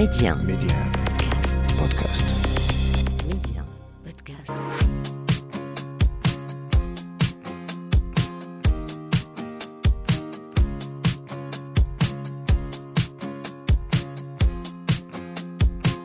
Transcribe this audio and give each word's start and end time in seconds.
Média. 0.00 0.34
Média. 0.34 0.78
Podcast. 1.76 2.24
Média. 3.28 3.62
Podcast. 4.02 4.80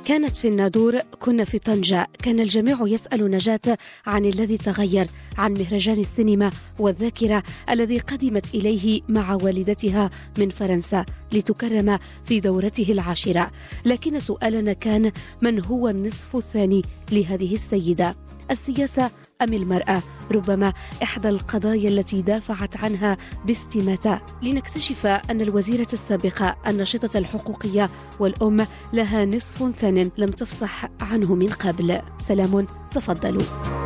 كانت 0.05 0.35
في 0.35 0.47
النادور 0.47 0.99
كنا 1.19 1.45
في 1.45 1.59
طنجة 1.59 2.07
كان 2.23 2.39
الجميع 2.39 2.77
يسأل 2.81 3.31
نجاة 3.31 3.77
عن 4.05 4.25
الذي 4.25 4.57
تغير 4.57 5.07
عن 5.37 5.53
مهرجان 5.53 5.99
السينما 5.99 6.51
والذاكرة 6.79 7.43
الذي 7.69 7.99
قدمت 7.99 8.55
إليه 8.55 9.01
مع 9.09 9.37
والدتها 9.43 10.09
من 10.37 10.49
فرنسا 10.49 11.05
لتكرم 11.33 11.99
في 12.25 12.39
دورته 12.39 12.91
العاشرة. 12.91 13.51
لكن 13.85 14.19
سؤالنا 14.19 14.73
كان 14.73 15.11
من 15.41 15.65
هو 15.65 15.87
النصف 15.87 16.35
الثاني 16.35 16.81
لهذه 17.11 17.53
السيدة؟ 17.53 18.15
السياسة 18.51 19.11
أم 19.41 19.53
المرأة؟ 19.53 20.01
ربما 20.31 20.73
إحدى 21.03 21.29
القضايا 21.29 21.89
التي 21.89 22.21
دافعت 22.21 22.77
عنها 22.77 23.17
باستماتة. 23.45 24.21
لنكتشف 24.41 25.05
أن 25.05 25.41
الوزيرة 25.41 25.87
السابقة 25.93 26.57
الناشطة 26.67 27.17
الحقوقية 27.17 27.89
والأم 28.19 28.67
لها 28.93 29.25
نصف 29.25 29.71
ثان 29.71 30.11
لم 30.17 30.29
تفصح 30.29 30.85
عنه 31.01 31.35
من 31.35 31.47
قبل. 31.47 32.01
سلام 32.19 32.65
تفضلوا. 32.91 33.84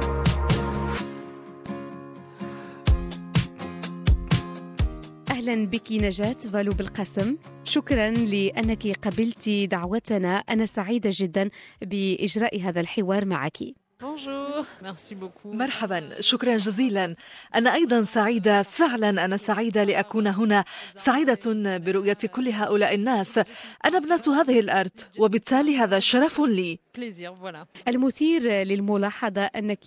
أهلا 5.40 5.66
بك 5.66 5.92
نجاة 5.92 6.34
فالو 6.34 6.72
بالقسم. 6.72 7.38
شكرا 7.64 8.10
لأنك 8.12 8.88
قبلت 8.88 9.50
دعوتنا. 9.50 10.36
أنا 10.36 10.66
سعيدة 10.66 11.10
جدا 11.14 11.50
بإجراء 11.82 12.62
هذا 12.62 12.82
الحوار 12.82 13.26
معك. 13.26 13.58
Bonjour. 14.04 14.39
مرحبا. 15.46 16.22
شكرا 16.22 16.58
جزيلا. 16.58 17.16
أنا 17.56 17.74
أيضا 17.74 18.02
سعيدة. 18.02 18.64
فعلا 18.64 19.26
أنا 19.26 19.38
سعيدة 19.38 19.84
لأكون 19.84 20.28
هنا. 20.28 20.66
سعيدة 20.96 21.40
برؤية 21.78 22.14
كل 22.14 22.48
هؤلاء 22.48 22.96
الناس. 22.96 23.38
أنا 23.86 23.98
ابنة 23.98 24.42
هذه 24.42 24.60
الأرض 24.60 24.92
وبالتالي 25.20 25.78
هذا 25.78 26.00
شرف 26.00 26.40
لي. 26.40 26.80
المثير 27.88 28.42
للملاحظة 28.42 29.42
أنك 29.42 29.84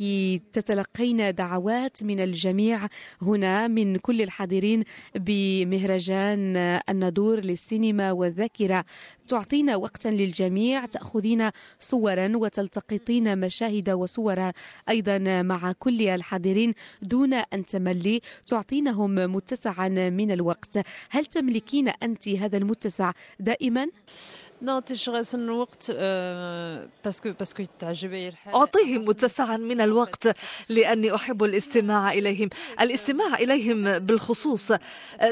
تتلقين 0.52 1.34
دعوات 1.34 2.04
من 2.04 2.20
الجميع 2.20 2.86
هنا 3.22 3.68
من 3.68 3.96
كل 3.96 4.22
الحاضرين 4.22 4.84
بمهرجان 5.14 6.56
النادور 6.88 7.40
للسينما 7.40 8.12
والذاكرة. 8.12 8.84
تعطين 9.28 9.70
وقتا 9.70 10.08
للجميع 10.08 10.86
تأخذين 10.86 11.50
صورا 11.80 12.36
وتلتقطين 12.36 13.38
مشاهد 13.38 13.90
وصور 13.90 14.50
أيضا 14.88 15.42
مع 15.42 15.72
كل 15.72 16.08
الحاضرين 16.08 16.74
دون 17.02 17.34
أن 17.34 17.66
تملي 17.66 18.20
تعطينهم 18.46 19.14
متسعا 19.14 19.88
من 19.88 20.30
الوقت 20.30 20.78
هل 21.10 21.26
تملكين 21.26 21.88
أنت 21.88 22.28
هذا 22.28 22.56
المتسع 22.56 23.12
دائما؟ 23.40 23.88
Non, 24.62 24.82
تشغل 24.86 25.22
الوقت 25.34 25.92
آه، 25.94 26.88
parce 27.04 27.22
que 27.22 27.32
parce 27.32 27.52
que 27.52 27.64
تعجبني 27.78 28.28
الحال 28.28 28.54
أعطيهم 28.54 29.08
متسعا 29.08 29.56
من 29.56 29.80
الوقت 29.80 30.36
لأني 30.70 31.14
أحب 31.14 31.44
الاستماع 31.44 32.12
إليهم. 32.12 32.48
الاستماع 32.80 33.34
إليهم 33.34 33.98
بالخصوص 33.98 34.72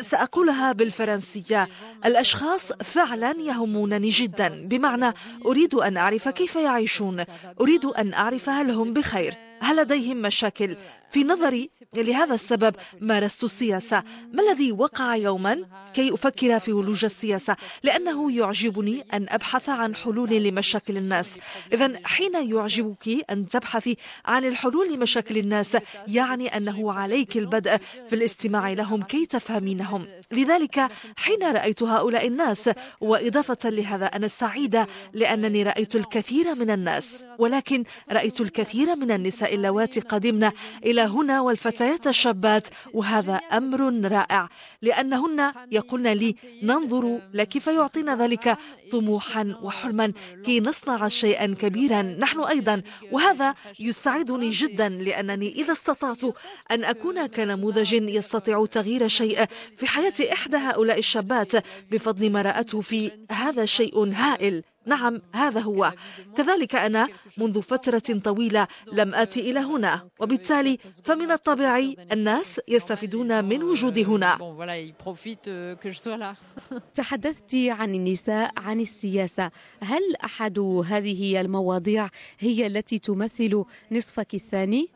سأقولها 0.01 0.73
بالفرنسية. 0.73 1.69
الأشخاص 2.05 2.73
فعلا 2.73 3.31
يهمونني 3.41 4.09
جدا. 4.09 4.63
بمعنى 4.65 5.15
أريد 5.47 5.75
أن 5.75 5.97
أعرف 5.97 6.29
كيف 6.29 6.57
يعيشون. 6.57 7.25
أريد 7.61 7.85
أن 7.85 8.15
أعرف 8.15 8.49
هل 8.49 8.71
هم 8.71 8.93
بخير. 8.93 9.50
هل 9.61 9.77
لديهم 9.77 10.23
مشاكل؟ 10.23 10.77
في 11.11 11.25
نظري 11.25 11.71
لهذا 11.95 12.35
السبب 12.35 12.77
مارست 13.01 13.45
السياسة. 13.45 14.03
ما 14.33 14.43
الذي 14.43 14.73
وقع 14.73 15.17
يوما؟ 15.17 15.65
كي 15.95 16.15
أفكر 16.15 16.59
في 16.59 16.73
ولوج 16.73 17.05
السياسة 17.05 17.57
لأنه 17.83 18.33
يعجبني 18.33 19.05
أن 19.13 19.27
أبحث 19.29 19.69
عن 19.69 19.97
حلول 19.97 20.31
لمشاكل 20.31 20.97
الناس. 20.97 21.39
إذا 21.73 22.01
حين 22.05 22.35
يعجبك 22.35 23.31
أن 23.31 23.49
تبحثي 23.49 23.97
عن 24.25 24.45
الحلول 24.45 24.95
لمشاكل 24.95 25.39
الناس 25.39 25.77
يعني 26.09 26.57
أنه 26.57 26.93
عليك 26.93 27.37
البدء 27.37 27.77
في 28.09 28.13
الاستماع 28.13 28.73
لهم 28.73 29.03
كي 29.03 29.27
تفهمينهم. 29.27 30.07
لذلك 30.33 30.89
حين 31.17 31.43
رأيت 31.43 31.83
هؤلاء 31.83 32.27
الناس 32.27 32.71
وإضافة 33.01 33.71
لهذا 33.71 34.07
أنا 34.07 34.29
سعيدة 34.29 34.87
لأنني 35.13 35.63
رأيت 35.63 35.97
الكثير 35.97 36.55
من 36.55 36.71
الناس. 36.71 37.25
ولكن 37.39 37.85
رأيت 38.11 38.41
الكثير 38.41 38.97
من 38.97 39.11
النساء 39.11 39.50
اللواتي 39.51 40.01
قدمن 40.01 40.51
إلى 40.85 41.03
هنا 41.03 41.41
والفتيات 41.41 42.07
الشابات 42.07 42.69
وهذا 42.95 43.35
أمر 43.35 43.81
رائع. 44.13 44.49
لأنهن 44.83 45.53
يقولن 45.71 46.09
لي 46.09 46.35
ننظر 46.63 47.21
لكيف 47.35 47.67
يعطينا 47.67 48.17
ذلك 48.17 48.57
طموحا 48.93 49.57
وحلما 49.63 50.13
كي 50.45 50.61
نصنع 50.61 51.09
شيئا 51.09 51.55
كبيرا 51.61 52.03
نحن 52.03 52.41
أيضا. 52.41 52.83
وهذا 53.13 53.55
يسعدني 53.81 54.51
جدا 54.51 54.89
لأنني 54.89 55.53
إذا 55.53 55.73
استطعت 55.73 56.25
أن 56.71 56.85
أكون 56.85 57.27
كنموذج 57.27 57.93
يستطيع 57.93 58.67
تغيير 58.67 59.09
شيء 59.09 59.45
في 59.77 59.87
حياة 59.87 60.15
إحدى 60.33 60.57
هؤلاء 60.57 60.99
الشابات 60.99 61.53
بفضل 61.91 62.31
ما 62.31 62.43
رأته 62.43 62.81
في 62.81 63.11
هذا 63.31 63.65
شيء 63.65 64.13
هائل. 64.13 64.63
نعم 64.91 65.23
هذا 65.35 65.61
هو. 65.61 65.93
كذلك 66.37 66.75
أنا 66.75 67.09
منذ 67.39 67.63
فترة 67.63 68.21
طويلة 68.25 68.67
لم 68.93 69.15
آتي 69.15 69.51
إلى 69.51 69.61
هنا 69.61 70.09
وبالتالي 70.21 70.79
فمن 71.05 71.31
الطبيعي 71.33 71.97
الناس 72.13 72.61
يستفيدون 72.69 73.45
من 73.45 73.63
وجودي 73.63 74.05
هنا. 74.05 74.37
Euh. 74.37 76.35
تحدثت 76.95 77.55
عن 77.55 77.95
النساء 77.95 78.53
عن 78.57 78.81
السياسة. 78.81 79.51
هل 79.83 80.17
أحد 80.25 80.59
هذه 80.59 81.41
المواضيع 81.41 82.09
هي 82.39 82.67
التي 82.67 82.99
تمثل 82.99 83.65
نصفك 83.93 84.35
الثاني؟ 84.35 84.89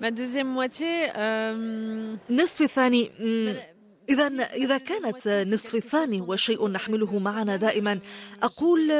Euh, 0.00 1.24
نصف 2.30 2.62
الثاني 2.62 3.10
إذا 4.08 4.26
إذا 4.42 4.78
كانت 4.78 5.28
نصف 5.28 5.74
الثاني 5.74 6.20
هو 6.20 6.36
شيء 6.36 6.68
نحمله 6.68 7.18
معنا 7.18 7.56
دائما 7.56 7.98
أقول 8.42 8.90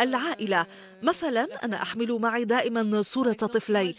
العائلة. 0.00 0.66
مثلا 1.02 1.48
أنا 1.64 1.82
أحمل 1.82 2.12
معي 2.12 2.44
دائما 2.44 3.02
صورة 3.02 3.32
طفلي 3.32 3.94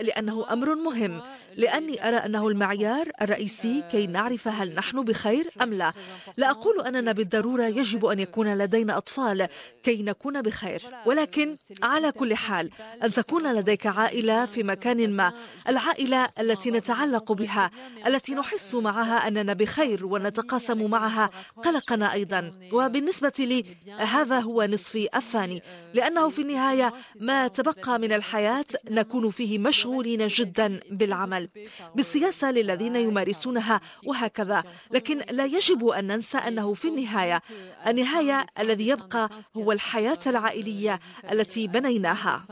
لأنه 0.00 0.52
أمر 0.52 0.74
مهم 0.74 1.22
لأني 1.56 2.08
أرى 2.08 2.16
أنه 2.16 2.48
المعيار 2.48 3.10
الرئيسي 3.22 3.82
كي 3.92 4.06
نعرف 4.06 4.48
هل 4.48 4.74
نحن 4.74 5.04
بخير 5.04 5.50
أم 5.62 5.74
لا. 5.74 5.92
لا 6.36 6.50
أقول 6.50 6.80
أننا 6.86 7.12
بالضرورة 7.12 7.64
يجب 7.64 8.06
أن 8.06 8.20
يكون 8.20 8.58
لدينا 8.58 8.96
أطفال 8.96 9.48
كي 9.82 10.02
نكون 10.02 10.42
بخير 10.42 10.82
ولكن 11.06 11.56
على 11.82 12.12
كل 12.12 12.34
حال 12.34 12.70
أن 13.02 13.12
تكون 13.12 13.54
لديك 13.54 13.86
عائلة 13.86 14.46
في 14.46 14.62
مكان 14.62 15.10
ما 15.10 15.32
العائلة 15.68 16.28
التي 16.40 16.70
نتعلق 16.70 17.32
بها 17.32 17.70
التي 18.06 18.34
نحس 18.34 18.74
معها 18.74 19.28
أننا 19.28 19.52
بخير 19.52 20.06
ونتقاسم 20.06 20.90
معها 20.90 21.30
قلقنا 21.64 22.12
أيضا. 22.12 22.52
وبالنسبة 22.72 23.32
لي 23.38 23.64
هذا 23.98 24.40
هو 24.40 24.62
نصفي 24.64 25.08
الثاني 25.16 25.62
لأنه 25.94 26.28
في 26.28 26.39
النهاية 26.40 26.92
ما 27.20 27.48
تبقى 27.48 27.98
من 27.98 28.12
الحياة 28.12 28.64
نكون 28.90 29.30
فيه 29.30 29.58
مشغولين 29.58 30.26
جدا 30.26 30.80
بالعمل. 30.90 31.48
بالسياسة 31.94 32.50
للذين 32.50 32.96
يمارسونها 32.96 33.80
وهكذا. 34.06 34.64
لكن 34.90 35.18
لا 35.30 35.44
يجب 35.44 35.86
أن 35.86 36.06
ننسى 36.06 36.38
أنه 36.38 36.74
في 36.74 36.88
النهاية 36.88 37.42
النهاية 37.86 38.46
الذي 38.58 38.88
يبقى 38.88 39.28
هو 39.56 39.72
الحياة 39.72 40.18
العائلية 40.26 41.00
التي 41.32 41.66
بنيناها. 41.66 42.44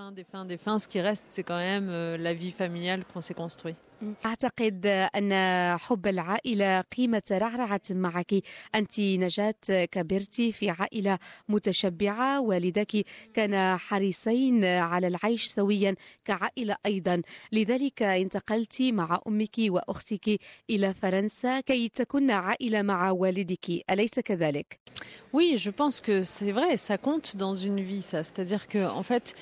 Euh. 4.02 4.28
أعتقد 4.38 4.86
أن 4.86 5.32
حب 5.78 6.06
العائلة 6.06 6.80
قيمة 6.80 7.22
رعرعة 7.32 7.80
معك 7.90 8.34
أنت 8.74 9.00
نجاة 9.00 9.54
كبرت 9.68 10.40
في 10.40 10.70
عائلة 10.70 11.18
متشبعة 11.48 12.40
والدك 12.40 13.04
كان 13.34 13.76
حريصين 13.76 14.64
على 14.64 15.06
العيش 15.06 15.46
سويا 15.46 15.94
كعائلة 16.24 16.76
أيضا 16.86 17.22
لذلك 17.52 18.02
انتقلت 18.02 18.82
مع 18.82 19.20
أمك 19.26 19.56
وأختك 19.58 20.40
إلى 20.70 20.94
فرنسا 20.94 21.60
كي 21.60 21.88
تكون 21.88 22.30
عائلة 22.30 22.82
مع 22.82 23.10
والدك 23.10 23.84
أليس 23.90 24.20
كذلك؟ 24.20 24.78
Oui, 25.32 25.58
je 25.58 25.70
pense 25.70 26.00
que 26.00 26.22
c'est 26.22 26.52
vrai, 26.52 26.76
ça 26.76 26.96
compte 26.96 27.36
dans 27.36 27.54
une 27.54 27.80
vie, 27.80 28.02
ça. 28.02 28.24
C'est-à-dire 28.24 28.66
que, 28.66 28.88
en 28.88 29.02
fait, 29.02 29.34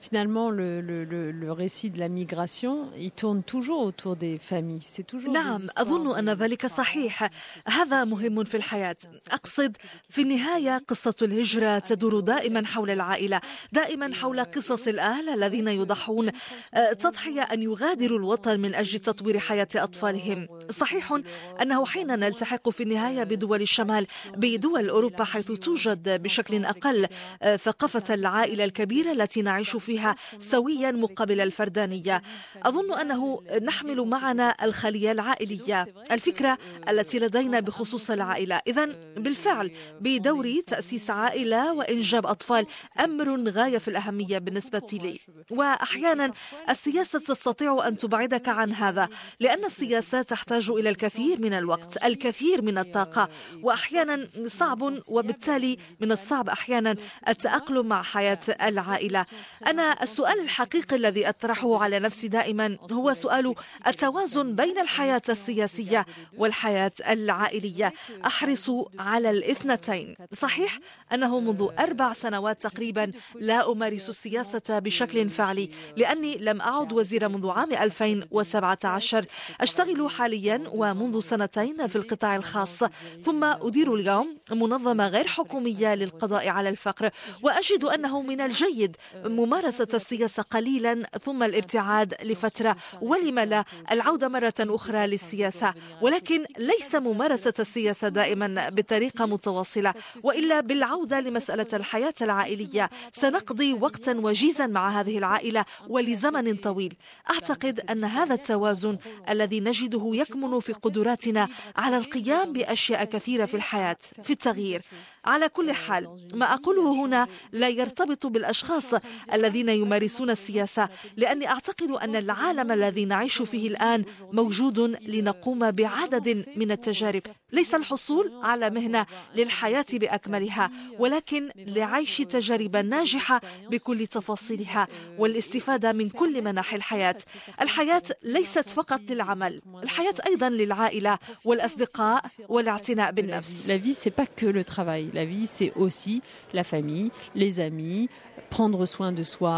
finalement, 0.00 0.50
le, 0.50 0.80
le, 0.80 1.04
le, 1.04 1.30
le, 1.30 1.52
récit 1.52 1.90
de 1.90 1.98
la 1.98 2.08
migration, 2.08 2.90
il 2.96 3.12
tourne 3.12 3.42
toujours 3.42 3.82
autour 3.82 4.16
des 4.16 4.38
familles. 4.38 4.80
C'est 4.80 5.06
toujours 5.06 5.32
نعم 5.32 5.66
أظن 5.76 6.18
أن 6.18 6.30
ذلك 6.30 6.66
صحيح. 6.66 7.30
هذا 7.66 8.04
مهم 8.04 8.44
في 8.44 8.56
الحياة. 8.56 8.96
أقصد 9.30 9.76
في 10.08 10.22
النهاية 10.22 10.78
قصة 10.88 11.14
الهجرة 11.22 11.78
تدور 11.78 12.20
دائما 12.20 12.66
حول 12.66 12.90
العائلة 12.90 13.40
دائما 13.72 14.14
حول 14.14 14.44
قصص 14.44 14.88
الأهل 14.88 15.28
الذين 15.28 15.68
يضحون. 15.68 16.30
آه، 16.74 16.92
تضحية 16.92 17.42
أن 17.42 17.62
يغادروا 17.62 18.18
الوطن 18.18 18.60
من 18.60 18.74
أجل 18.74 18.98
تطوير 18.98 19.38
حياة 19.38 19.68
أطفالهم. 19.76 20.48
صحيح 20.70 21.20
أنه 21.62 21.86
حين 21.86 22.06
نلتحق 22.06 22.68
في 22.70 22.82
النهاية 22.82 23.24
بدول 23.24 23.62
الشمال 23.62 24.06
بدول 24.36 24.88
أوروبا 24.88 25.24
حيث 25.24 25.52
توجد 25.52 26.22
بشكل 26.22 26.64
أقل 26.64 27.08
آه، 27.42 27.56
ثقافة 27.56 28.14
العائلة 28.14 28.64
الكبيرة 28.64 29.12
التي 29.12 29.42
نعيش 29.42 29.76
فيها 29.76 29.89
فيها 29.90 30.14
سويا 30.38 30.90
مقابل 30.90 31.40
الفردانية. 31.40 32.22
أظن 32.62 33.00
أنه 33.00 33.42
نحمل 33.62 34.00
معنا 34.06 34.56
الخلية 34.62 35.12
العائلية. 35.12 35.86
الفكرة 36.10 36.58
التي 36.88 37.18
لدينا 37.18 37.60
بخصوص 37.60 38.10
العائلة. 38.10 38.60
إذا 38.66 38.84
بالفعل 39.16 39.70
بدوري 40.00 40.62
تأسيس 40.62 41.10
عائلة 41.10 41.72
وإنجاب 41.72 42.26
أطفال 42.26 42.66
أمر 43.00 43.48
غاية 43.48 43.78
في 43.78 43.88
الأهمية 43.88 44.38
بالنسبة 44.38 44.88
لي. 44.92 45.20
وأحيانا 45.50 46.32
السياسة 46.68 47.18
تستطيع 47.18 47.88
أن 47.88 47.96
تبعدك 47.96 48.48
عن 48.48 48.72
هذا 48.72 49.08
لأن 49.40 49.64
السياسة 49.64 50.22
تحتاج 50.22 50.70
إلى 50.70 50.88
الكثير 50.88 51.40
من 51.40 51.52
الوقت 51.52 52.04
الكثير 52.04 52.62
من 52.62 52.78
الطاقة 52.78 53.28
وأحيانا 53.62 54.28
صعب 54.46 54.80
وبالتالي 55.08 55.76
من 56.00 56.12
الصعب 56.12 56.48
أحيانا 56.48 56.94
التأقلم 57.28 57.86
مع 57.86 58.02
حياة 58.02 58.40
العائلة. 58.62 59.26
أنا 59.66 59.79
السؤال 59.80 60.40
الحقيقي 60.40 60.96
الذي 60.96 61.28
أطرحه 61.28 61.82
على 61.82 61.98
نفسي 61.98 62.28
دائما 62.28 62.76
هو 62.92 63.14
سؤال 63.14 63.54
التوازن 63.86 64.54
بين 64.54 64.78
الحياة 64.78 65.22
السياسية 65.28 66.06
والحياة 66.36 66.92
العائلية. 67.08 67.92
أحرص 68.26 68.70
على 68.98 69.30
الاثنتين. 69.30 70.16
صحيح 70.32 70.78
أنه 71.12 71.40
منذ 71.40 71.68
أربع 71.78 72.12
سنوات 72.12 72.62
تقريبا 72.62 73.12
لا 73.34 73.72
أمارس 73.72 74.08
السياسة 74.08 74.78
بشكل 74.78 75.30
فعلي 75.30 75.70
لأني 75.96 76.36
لم 76.38 76.60
أعد 76.60 76.92
وزيرة 76.92 77.28
منذ 77.28 77.48
عام 77.48 77.72
2017 77.72 79.24
أشتغل 79.60 80.10
حاليا 80.10 80.62
ومنذ 80.72 81.20
سنتين 81.20 81.86
في 81.86 81.96
القطاع 81.96 82.36
الخاص. 82.36 82.84
ثم 83.24 83.44
أدير 83.44 83.94
اليوم 83.94 84.38
منظمة 84.50 85.08
غير 85.08 85.26
حكومية 85.26 85.94
للقضاء 85.94 86.48
على 86.48 86.68
الفقر 86.68 87.10
وأجد 87.42 87.84
أنه 87.84 88.22
من 88.22 88.40
الجيد 88.40 88.96
ممارسة 89.24 89.69
ممارسة 89.70 89.96
السياسة 89.96 90.42
قليلا 90.42 91.02
ثم 91.24 91.42
الابتعاد 91.42 92.14
لفترة. 92.22 92.76
ولم 93.02 93.38
لا؟ 93.38 93.64
العودة 93.90 94.28
مرة 94.28 94.54
أخرى 94.60 95.06
للسياسة 95.06 95.74
ولكن 96.02 96.44
ليس 96.58 96.94
ممارسة 96.94 97.54
السياسة 97.58 98.08
دائما 98.08 98.68
بطريقة 98.68 99.26
متواصلة. 99.26 99.94
وإلا 100.24 100.60
بالعودة 100.60 101.20
لمسألة 101.20 101.66
الحياة 101.72 102.14
العائلية. 102.20 102.90
سنقضي 103.12 103.72
وقتا 103.72 104.12
وجيزا 104.12 104.66
مع 104.66 105.00
هذه 105.00 105.18
العائلة 105.18 105.64
ولزمن 105.88 106.56
طويل. 106.56 106.94
أعتقد 107.30 107.80
أن 107.90 108.04
هذا 108.04 108.34
التوازن 108.34 108.98
الذي 109.28 109.60
نجده 109.60 110.10
يكمن 110.14 110.60
في 110.60 110.72
قدراتنا 110.72 111.48
على 111.76 111.96
القيام 111.96 112.52
بأشياء 112.52 113.04
كثيرة 113.04 113.44
في 113.44 113.54
الحياة 113.54 113.96
في 114.22 114.32
التغيير. 114.32 114.82
على 115.24 115.48
كل 115.48 115.72
حال 115.72 116.28
ما 116.34 116.54
أقوله 116.54 117.04
هنا 117.04 117.28
لا 117.52 117.68
يرتبط 117.68 118.26
بالأشخاص 118.26 118.94
الذين 119.32 119.59
الذين 119.60 119.82
يمارسون 119.82 120.30
السياسة 120.30 120.88
لأني 121.16 121.48
أعتقد 121.48 121.90
أن 121.90 122.16
العالم 122.16 122.72
الذي 122.72 123.04
نعيش 123.04 123.42
فيه 123.42 123.68
الآن 123.68 124.04
موجود 124.32 124.78
لنقوم 125.06 125.70
بعدد 125.70 126.44
من 126.56 126.70
التجارب 126.70 127.22
ليس 127.52 127.74
الحصول 127.74 128.32
على 128.42 128.70
مهنة 128.70 129.06
للحياة 129.34 129.86
بأكملها 129.92 130.70
ولكن 130.98 131.48
لعيش 131.56 132.18
تجارب 132.18 132.76
ناجحة 132.76 133.40
بكل 133.70 134.06
تفاصيلها 134.06 134.88
والاستفادة 135.18 135.92
من 135.92 136.08
كل 136.08 136.44
مناحي 136.44 136.76
الحياة 136.76 137.16
الحياة 137.60 138.02
ليست 138.22 138.68
فقط 138.68 139.00
للعمل 139.10 139.60
الحياة 139.82 140.14
أيضا 140.26 140.48
للعائلة 140.48 141.18
والأصدقاء 141.44 142.22
والاعتناء 142.48 143.12
بالنفس 143.12 143.66
La 143.68 143.78
vie, 143.78 143.94
c'est 143.94 144.10
pas 144.20 144.26
que 144.26 144.46
le 144.46 144.64
travail. 144.64 145.10
La 145.12 145.24
vie, 145.24 145.46
c'est 145.46 145.72
aussi 145.76 146.22
la 146.52 146.64
famille, 146.64 147.10
les 147.34 147.60
amis, 147.60 148.08
prendre 148.50 148.84
soin 148.94 149.12
de 149.12 149.22
soi. 149.34 149.49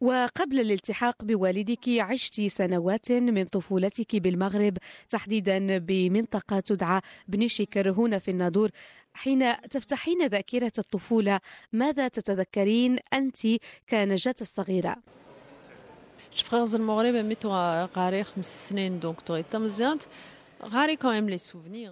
وقبل 0.00 0.60
الالتحاق 0.60 1.24
بوالدك 1.24 1.88
عشت 1.88 2.40
سنوات 2.40 3.12
من 3.12 3.44
طفولتك 3.44 4.16
بالمغرب 4.16 4.78
تحديدا 5.08 5.78
بمنطقة 5.78 6.60
تدعى 6.60 7.00
بني 7.28 7.48
شكر 7.48 7.90
هنا 7.90 8.18
في 8.18 8.30
النادور 8.30 8.70
حين 9.14 9.60
تفتحين 9.70 10.26
ذاكرة 10.26 10.72
الطفولة 10.78 11.40
ماذا 11.72 12.08
تتذكرين 12.08 12.98
أنت 13.12 13.38
كنجاة 13.90 14.34
الصغيرة؟ 14.40 14.96
vrais 16.34 16.56
gens 16.56 16.74
المغرب 16.74 17.14
mais 17.14 17.38
tu 17.38 17.50
قاري 17.94 18.24
خمس 18.24 18.68
سنين 18.68 19.00
donc 19.00 19.20
tout 19.20 19.42
مزيانت 19.54 20.02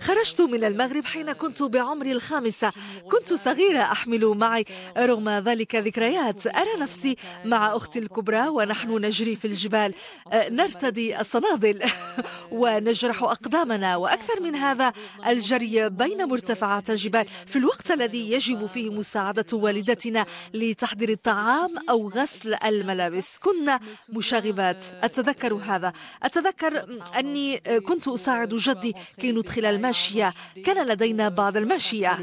خرجت 0.00 0.40
من 0.40 0.64
المغرب 0.64 1.04
حين 1.04 1.32
كنت 1.32 1.62
بعمري 1.62 2.12
الخامسة. 2.12 2.72
كنت 3.10 3.32
صغيرة 3.32 3.82
أحمل 3.82 4.26
معي. 4.26 4.64
رغم 4.96 5.28
ذلك 5.28 5.74
ذكريات 5.74 6.46
أرى 6.46 6.80
نفسي 6.80 7.16
مع 7.44 7.76
أختي 7.76 7.98
الكبرى 7.98 8.48
ونحن 8.48 9.04
نجري 9.04 9.36
في 9.36 9.44
الجبال. 9.44 9.94
أه، 10.32 10.48
نرتدي 10.48 11.20
الصنادل 11.20 11.82
ونجرح 12.60 13.22
أقدامنا. 13.22 13.96
وأكثر 13.96 14.40
من 14.40 14.54
هذا 14.54 14.92
الجري 15.26 15.88
بين 15.88 16.24
مرتفعات 16.24 16.90
الجبال. 16.90 17.26
في 17.46 17.56
الوقت 17.56 17.90
الذي 17.90 18.32
يجب 18.32 18.66
فيه 18.66 18.90
مساعدة 18.90 19.46
والدتنا 19.52 20.26
لتحضير 20.54 21.08
الطعام 21.08 21.70
أو 21.90 22.08
غسل 22.08 22.54
الملابس. 22.64 23.38
كنا 23.38 23.80
مشاغبات. 24.08 24.84
أتذكر 25.02 25.54
هذا. 25.54 25.92
أتذكر 26.22 27.00
أني 27.18 27.58
كنت 27.58 28.08
أساعد 28.08 28.57
جدي 28.58 28.94
كي 29.18 29.32
ندخل 29.32 29.64
الماشية 29.64 30.34
كان 30.64 30.86
لدينا 30.86 31.28
بعض 31.28 31.56
الماشية 31.56 32.12
euh, 32.14 32.20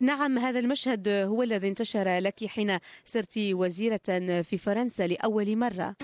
نعم 0.00 0.38
هذا 0.38 0.58
المشهد 0.58 1.08
هو 1.08 1.42
الذي 1.42 1.68
انتشر 1.68 2.18
لك 2.18 2.44
حين 2.46 2.78
صرت 3.04 3.38
وزيرة 3.38 4.00
في 4.42 4.58
فرنسا 4.58 5.06
لأول 5.06 5.56
مرة. 5.56 5.94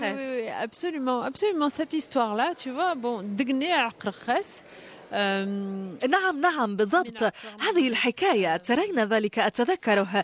Absolument 0.65 1.21
absolument. 1.23 1.69
Cette 1.69 1.93
histoire 1.93 2.35
là 2.35 2.53
tu 2.55 2.69
vois 2.71 2.95
bon 2.95 3.21
دقني 3.21 3.73
عقر 3.73 4.11
خاص. 4.11 4.63
نعم 6.09 6.39
نعم 6.41 6.75
بالضبط. 6.75 7.23
هذه 7.59 7.87
الحكاية 7.87 8.57
ترين 8.57 8.99
ذلك 8.99 9.39
أتذكره. 9.39 10.23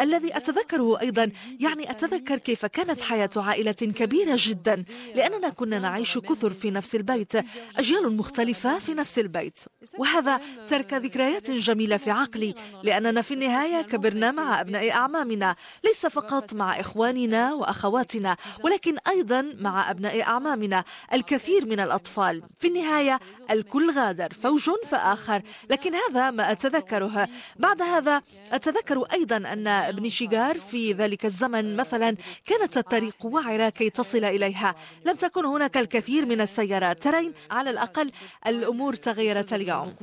الذي 0.00 0.36
أتذكره 0.36 1.00
أيضا 1.00 1.30
يعني 1.60 1.90
أتذكر 1.90 2.38
كيف 2.38 2.66
كانت 2.66 3.00
حياة 3.00 3.30
عائلة 3.36 3.72
كبيرة 3.72 4.34
جدا 4.38 4.84
لأننا 5.14 5.48
كنا 5.48 5.78
نعيش 5.78 6.18
كثر 6.18 6.50
في 6.50 6.70
نفس 6.70 6.94
البيت 6.94 7.32
أجيال 7.76 8.16
مختلفة 8.16 8.78
في 8.78 8.94
نفس 8.94 9.18
البيت. 9.18 9.58
وهذا 9.98 10.40
ترك 10.68 10.94
ذكريات 10.94 11.50
جميلة 11.50 11.96
في 11.96 12.10
عقلي 12.10 12.54
لأننا 12.82 13.22
في 13.22 13.34
النهاية 13.34 13.82
كبرنا 13.82 14.30
مع 14.30 14.60
أبناء 14.60 14.90
أعمامنا 14.90 15.56
ليس 15.84 16.06
فقط 16.06 16.54
مع 16.54 16.80
إخواننا 16.80 17.54
وأخواتنا 17.54 18.36
ولكن 18.64 18.96
أيضا 19.08 19.42
مع 19.58 19.90
أبناء 19.90 20.22
أعمامنا 20.22 20.84
الكثير 21.12 21.66
من 21.66 21.80
الأطفال. 21.80 22.42
في 22.58 22.68
النهاية 22.68 23.20
الكل 23.50 23.94
غادر 24.00 24.32
فوج 24.32 24.70
فآخر 24.86 25.42
لكن 25.70 25.94
هذا 25.94 26.30
ما 26.30 26.52
أتذكره. 26.52 27.28
بعد 27.56 27.82
هذا 27.82 28.22
أتذكر 28.52 29.02
أيضا 29.12 29.36
أن 29.36 29.66
ابن 29.66 30.08
شيغار 30.08 30.58
في 30.58 30.92
ذلك 30.92 31.26
الزمن 31.26 31.76
مثلا 31.76 32.16
كانت 32.46 32.76
الطريق 32.76 33.16
وعرة 33.24 33.68
كي 33.68 33.90
تصل 33.90 34.24
إليها. 34.24 34.74
لم 35.04 35.16
تكن 35.16 35.44
هناك 35.44 35.76
الكثير 35.76 36.26
من 36.26 36.40
السيارات. 36.40 37.02
ترين 37.02 37.32
على 37.50 37.70
الأقل 37.70 38.10
الأمور 38.46 38.94
تغيرت 38.94 39.52
اليوم. 39.52 39.94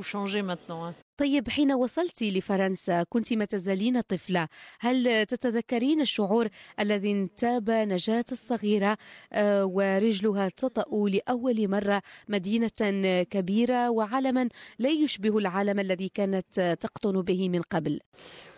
طيب 1.17 1.49
حين 1.49 1.71
وصلت 1.71 2.23
لفرنسا 2.23 3.03
كنت 3.03 3.33
ما 3.33 3.45
تزالين 3.45 4.01
طفلة. 4.01 4.47
هل 4.79 5.25
تتذكرين 5.25 6.01
الشعور 6.01 6.47
الذي 6.79 7.11
انتاب 7.11 7.69
نجاة 7.69 8.25
الصغيرة 8.31 8.97
آه، 9.33 9.65
ورجلها 9.65 10.49
تطأ 10.49 11.09
لأول 11.09 11.67
مرة 11.67 12.01
مدينة 12.27 13.23
كبيرة 13.23 13.89
وعالما 13.89 14.49
لا 14.79 14.89
يشبه 14.89 15.37
العالم 15.37 15.79
الذي 15.79 16.09
كانت 16.09 16.77
تقطن 16.81 17.21
به 17.21 17.49
من 17.49 17.61
قبل؟ 17.61 17.99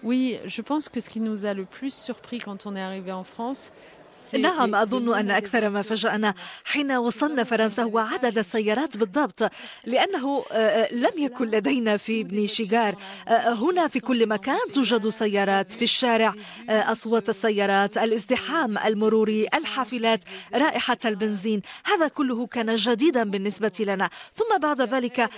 Oui, 0.04 0.40
je 0.46 0.62
pense 0.62 0.88
que 0.88 1.00
ce 1.02 1.10
qui 1.10 1.20
nous 1.20 1.46
a 1.46 1.54
le 1.54 1.66
plus 1.66 1.94
surpris 1.94 2.40
quand 2.40 2.66
on 2.66 2.76
est 2.76 2.82
arrivé 2.82 3.12
en 3.12 3.26
France, 3.26 3.72
نعم 4.34 4.76
أظن 4.76 5.18
أن 5.18 5.32
أكثر 5.32 5.70
ما 5.70 5.82
فاجأنا 5.82 6.34
حين 6.66 6.92
وصلنا 6.92 7.44
فرنسا 7.44 7.84
هو 7.84 7.98
عدد 7.98 8.38
السيارات 8.38 8.98
بالضبط 8.98 9.52
لأنه 9.86 10.46
آه، 10.52 10.56
آه، 10.56 10.94
لم 10.94 11.12
يكن 11.18 11.46
لدينا 11.46 11.98
في 11.98 12.24
بني 12.24 12.48
شيغار 12.48 12.96
آه، 13.28 13.54
هنا 13.54 13.88
في 13.88 14.00
كل 14.00 14.28
مكان 14.28 14.60
توجد 14.74 15.10
سيارات 15.10 15.72
في 15.72 15.84
الشارع. 15.84 16.34
أصوات 16.70 17.30
السيارات 17.30 17.98
الازدحام 17.98 18.78
المروري 18.78 19.48
الحافلات 19.54 20.20
رائحة 20.54 20.98
البنزين. 21.06 21.62
هذا 21.86 22.08
كله 22.08 22.48
كان 22.48 22.76
جديدا 22.76 23.24
بالنسبة 23.24 23.72
لنا. 23.80 24.10
ثم 24.36 24.58
بعد 24.58 24.82
ذلك 24.82 25.30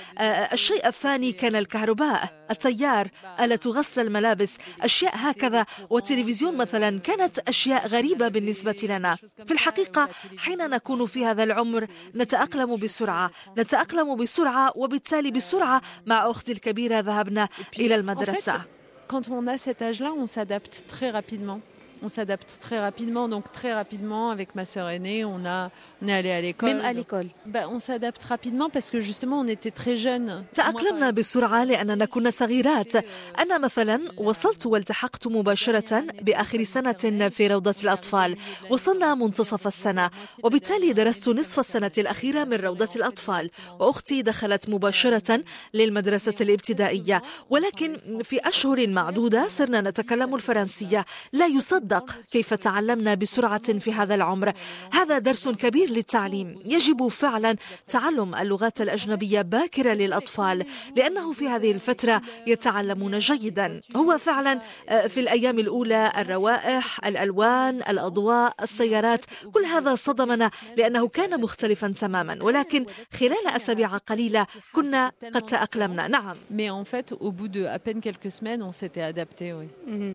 الشيء 0.53 0.87
الثاني 0.87 1.31
كان 1.31 1.55
الكهرباء. 1.55 2.47
التيار 2.51 3.07
آلة 3.39 3.59
غسل 3.67 4.01
الملابس 4.01 4.57
أشياء 4.81 5.13
هكذا. 5.15 5.65
والتلفزيون 5.89 6.57
مثلا 6.57 6.99
كانت 6.99 7.39
أشياء 7.39 7.87
غريبة 7.87 8.27
بالنسبة 8.27 8.60
لنا 8.83 9.15
في 9.45 9.51
الحقيقة 9.51 10.09
حين 10.37 10.69
نكون 10.69 11.05
في 11.05 11.25
هذا 11.25 11.43
العمر 11.43 11.87
نتأقلم 12.15 12.75
بسرعة 12.75 13.31
نتأقلم 13.57 14.15
بسرعة 14.15 14.71
وبالتالي 14.75 15.31
بسرعة 15.31 15.81
مع 16.05 16.29
أختي 16.29 16.51
الكبيرة 16.51 16.99
ذهبنا 16.99 17.49
إلى 17.79 17.95
المدرسة 17.95 18.61
Quand 19.07 19.27
on 19.29 19.45
a 19.47 19.57
cet 19.57 19.81
âge-là, 19.81 20.13
on 20.13 20.25
s'adapte 20.25 20.85
très 20.87 21.09
rapidement. 21.09 21.59
On 22.05 22.09
s'adapte 22.17 22.51
très 22.65 22.79
rapidement. 22.87 23.25
Donc 23.33 23.45
très 23.59 23.73
rapidement, 23.81 24.25
avec 24.35 24.49
ma 24.55 24.65
sœur 24.65 24.89
aînée, 24.89 25.19
on, 25.25 25.45
a, 25.45 25.59
on 26.01 26.07
est 26.07 26.13
allé 26.13 26.31
à 26.31 26.41
l'école. 26.41 26.69
Même 26.69 26.81
à 26.81 26.93
l'école. 26.93 27.27
bah, 27.45 27.67
On 27.75 27.79
s'adapte 27.79 28.23
rapidement 28.23 28.69
parce 28.75 28.89
que 28.91 28.99
justement, 28.99 29.39
on 29.39 29.47
était 29.47 29.71
très 29.71 29.97
jeunes. 29.97 30.43
تأقلمنا 30.53 31.11
بسرعة 31.11 31.63
لأننا 31.63 32.05
كنا 32.05 32.29
صغيرات. 32.29 32.95
أنا 33.39 33.57
مثلا 33.57 33.99
وصلت 34.17 34.65
والتحقت 34.65 35.27
مباشرة 35.27 36.05
بآخر 36.21 36.63
سنة 36.63 37.29
في 37.29 37.47
روضة 37.47 37.75
الأطفال. 37.83 38.37
وصلنا 38.69 39.15
منتصف 39.15 39.67
السنة. 39.67 40.09
وبالتالي 40.43 40.93
درست 40.93 41.29
نصف 41.29 41.59
السنة 41.59 41.91
الأخيرة 41.97 42.43
من 42.43 42.53
روضة 42.53 42.89
الأطفال. 42.95 43.49
وأختي 43.79 44.21
دخلت 44.21 44.69
مباشرة 44.69 45.43
للمدرسة 45.73 46.35
الابتدائية. 46.41 47.21
ولكن 47.49 47.97
في 48.23 48.47
أشهر 48.47 48.87
معدودة 48.87 49.47
صرنا 49.47 49.81
نتكلم 49.81 50.35
الفرنسية. 50.35 51.05
لا 51.33 51.45
يصدق 51.45 51.90
نصدق 51.91 52.21
كيف 52.31 52.53
تعلمنا 52.53 53.13
بسرعة 53.15 53.79
في 53.79 53.93
هذا 53.93 54.15
العمر. 54.15 54.53
هذا 54.93 55.19
درس 55.19 55.49
كبير 55.49 55.89
للتعليم. 55.89 56.59
يجب 56.65 57.07
فعلا 57.07 57.55
تعلم 57.87 58.35
اللغات 58.35 58.81
الأجنبية 58.81 59.41
باكرة 59.41 59.93
للأطفال 59.93 60.65
لأنه 60.95 61.33
في 61.33 61.47
هذه 61.47 61.71
الفترة 61.71 62.21
يتعلمون 62.47 63.19
جيدا. 63.19 63.81
هو 63.95 64.17
فعلا 64.17 64.61
آه، 64.89 65.07
في 65.07 65.19
الأيام 65.19 65.59
الأولى 65.59 66.11
الروائح 66.17 67.05
الألوان 67.05 67.75
الأضواء 67.89 68.53
السيارات 68.61 69.25
كل 69.53 69.65
هذا 69.65 69.95
صدمنا 69.95 70.49
لأنه 70.77 71.07
كان 71.07 71.41
مختلفا 71.41 71.87
تماما. 71.87 72.43
ولكن 72.43 72.85
خلال 73.19 73.47
أسابيع 73.47 73.97
قليلة 73.97 74.47
كنا 74.73 75.11
قد 75.33 75.41
تأقلمنا. 75.41 76.07
نعم. 76.07 76.37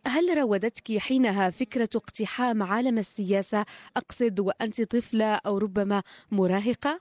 هل 0.06 0.38
راودتك 0.38 0.98
حينها 0.98 1.50
فكرة 1.50 1.65
اقتحام 1.96 2.62
عالم 2.62 2.98
السياسة 2.98 3.64
أقصد 3.96 4.40
وأنت 4.40 4.82
طفلة 4.82 5.34
أو 5.34 5.58
ربما 5.58 6.02
مراهقة؟ 6.30 7.00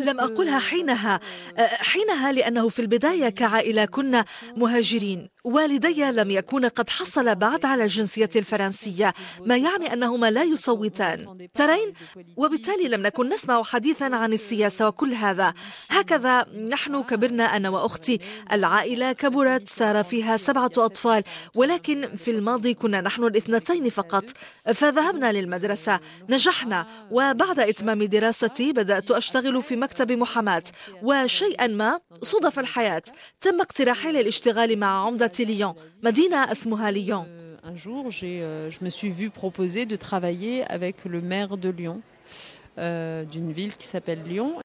لم 0.00 0.20
أقولها 0.20 0.58
حينها 0.58 1.20
حينها 1.80 2.32
لأنه 2.32 2.68
في 2.68 2.82
البداية 2.82 3.28
كعائلة 3.28 3.84
كنا 3.84 4.24
مهاجرين 4.56 5.28
والدي 5.44 6.04
لم 6.04 6.30
يكون 6.30 6.64
قد 6.64 6.90
حصل 6.90 7.34
بعد 7.34 7.64
على 7.66 7.82
الجنسية 7.82 8.30
الفرنسية 8.36 9.14
ما 9.40 9.56
يعني 9.56 9.92
أنهما 9.92 10.30
لا 10.30 10.42
يصوتان. 10.42 11.48
ترين؟ 11.54 11.92
وبالتالي 12.36 12.88
لم 12.88 13.02
نكن 13.02 13.28
نسمع 13.28 13.62
حديثا 13.62 14.04
عن 14.04 14.32
السياسة 14.32 14.88
وكل 14.88 15.14
هذا. 15.14 15.54
هكذا 15.90 16.46
نحن 16.72 17.02
كبرنا 17.02 17.56
أنا 17.56 17.68
وأختي. 17.68 18.20
العائلة 18.52 19.12
كبرت 19.12 19.68
صار 19.68 20.04
فيها 20.04 20.36
سبعة 20.36 20.70
أطفال 20.76 21.22
ولكن 21.54 22.16
في 22.16 22.30
الماضي 22.30 22.74
كنا 22.74 23.00
نحن 23.00 23.24
الاثنتين 23.24 23.90
فقط. 23.90 24.24
فذهبنا 24.74 25.32
للمدرسة. 25.32 26.00
نجحنا. 26.28 26.86
وبعد 27.10 27.60
إتمام 27.60 28.04
دراستي 28.04 28.72
بدأت 28.72 29.10
أشتغل 29.10 29.62
في 29.62 29.76
مكتب 29.76 30.12
محاماة. 30.12 30.64
وشيئا 31.02 31.66
ما 31.66 32.00
صدف 32.22 32.58
الحياة. 32.58 33.02
تم 33.40 33.60
اقتراحي 33.60 34.12
للاشتغال 34.12 34.78
مع 34.78 35.06
عمدة 35.06 35.33
Lyon 35.33 35.75
مدينة 36.03 36.51
اسمها 36.51 36.91
ليون 36.91 37.25
Un 37.61 37.75
jour, 37.75 38.09
euh, 38.23 38.71
je 38.71 38.83
me 38.83 38.89
suis 38.89 39.09
vue 39.09 39.29
proposer 39.29 39.85
de 39.85 39.97
travailler 39.97 40.63
avec 40.63 41.03
le 41.03 41.21
maire 41.21 41.57
de 41.57 41.69
Lyon. 41.69 42.01
Euh, 42.76 43.24
d'une 43.24 43.52
ville 43.52 43.76
qui 43.76 43.86
s'appelle 43.86 44.22
Lyon. 44.26 44.60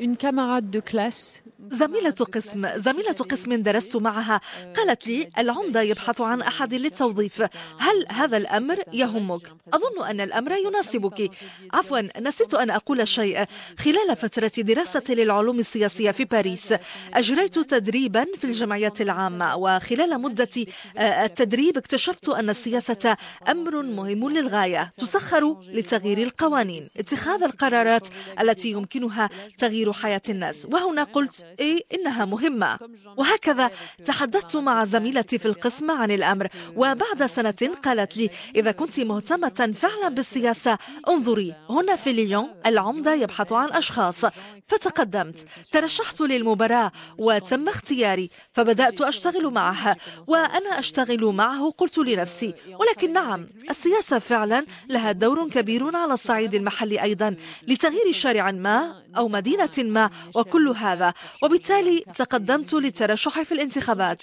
Une 0.00 0.16
camarade 0.16 0.70
de 0.70 0.80
classe. 0.80 1.42
زميلة 1.70 2.10
قسم 2.10 2.76
زميلة 2.76 3.12
قسم 3.12 3.62
درست 3.62 3.96
معها. 3.96 4.40
قالت 4.76 5.06
لي 5.06 5.30
العمدة 5.38 5.82
يبحث 5.82 6.20
عن 6.20 6.42
أحد 6.42 6.74
للتوظيف. 6.74 7.42
هل 7.78 8.06
هذا 8.08 8.36
الأمر 8.36 8.78
يهمك؟ 8.92 9.52
أظن 9.72 10.04
أن 10.10 10.20
الأمر 10.20 10.52
يناسبك. 10.52 11.30
عفوا 11.72 12.20
نسيت 12.20 12.54
أن 12.54 12.70
أقول 12.70 13.08
شيء 13.08 13.44
خلال 13.78 14.16
فترة 14.16 14.52
دراستي 14.58 15.14
للعلوم 15.14 15.58
السياسية 15.58 16.10
في 16.10 16.24
باريس. 16.24 16.74
أجريت 17.14 17.58
تدريبا 17.58 18.26
في 18.38 18.44
الجمعيات 18.44 19.00
العامة. 19.00 19.56
وخلال 19.56 20.20
مدة 20.20 20.48
آه، 20.96 21.24
التدريب 21.24 21.76
اكتشفت 21.76 22.28
أن 22.28 22.50
السياسة 22.50 23.16
أمر 23.48 23.82
مهم 23.82 24.30
للغاية. 24.30 24.90
تسخر 24.98 25.56
لتغيير 25.72 26.18
القوانين 26.18 26.53
اتخاذ 26.96 27.42
القرارات 27.42 28.08
التي 28.40 28.70
يمكنها 28.70 29.30
تغيير 29.58 29.92
حياة 29.92 30.22
الناس. 30.28 30.66
وهنا 30.70 31.04
قلت 31.04 31.44
إيه 31.60 31.84
إنها 31.94 32.24
مهمة. 32.24 32.78
وهكذا 33.16 33.70
تحدثت 34.04 34.56
مع 34.56 34.84
زميلتي 34.84 35.38
في 35.38 35.46
القسم 35.46 35.90
عن 35.90 36.10
الأمر 36.10 36.48
وبعد 36.76 37.26
سنة 37.26 37.74
قالت 37.84 38.16
لي 38.16 38.30
إذا 38.56 38.72
كنت 38.72 39.00
مهتمة 39.00 39.74
فعلا 39.76 40.08
بالسياسة 40.08 40.78
انظري. 41.08 41.54
هنا 41.70 41.96
في 41.96 42.12
ليون 42.12 42.48
العمدة 42.66 43.14
يبحث 43.14 43.52
عن 43.52 43.72
أشخاص. 43.72 44.24
فتقدمت. 44.64 45.46
ترشحت 45.72 46.20
للمباراة 46.20 46.92
وتم 47.18 47.68
اختياري 47.68 48.30
فبدأت 48.52 49.00
أشتغل 49.00 49.50
معه. 49.50 49.96
وأنا 50.28 50.78
أشتغل 50.78 51.24
معه 51.24 51.70
قلت 51.78 51.98
لنفسي 51.98 52.54
ولكن 52.80 53.12
نعم 53.12 53.48
السياسة 53.70 54.18
فعلا 54.18 54.66
لها 54.88 55.12
دور 55.12 55.48
كبير 55.50 55.96
على 55.96 56.12
الصعيد 56.12 56.43
المحلي 56.54 57.02
أيضا 57.02 57.36
لتغيير 57.68 58.12
شارع 58.12 58.50
ما 58.50 59.02
أو 59.16 59.28
مدينة 59.28 59.70
ما 59.78 60.10
وكل 60.34 60.68
هذا. 60.68 61.14
وبالتالي 61.42 62.04
تقدمت 62.14 62.72
للترشح 62.72 63.42
في 63.42 63.52
الانتخابات. 63.52 64.22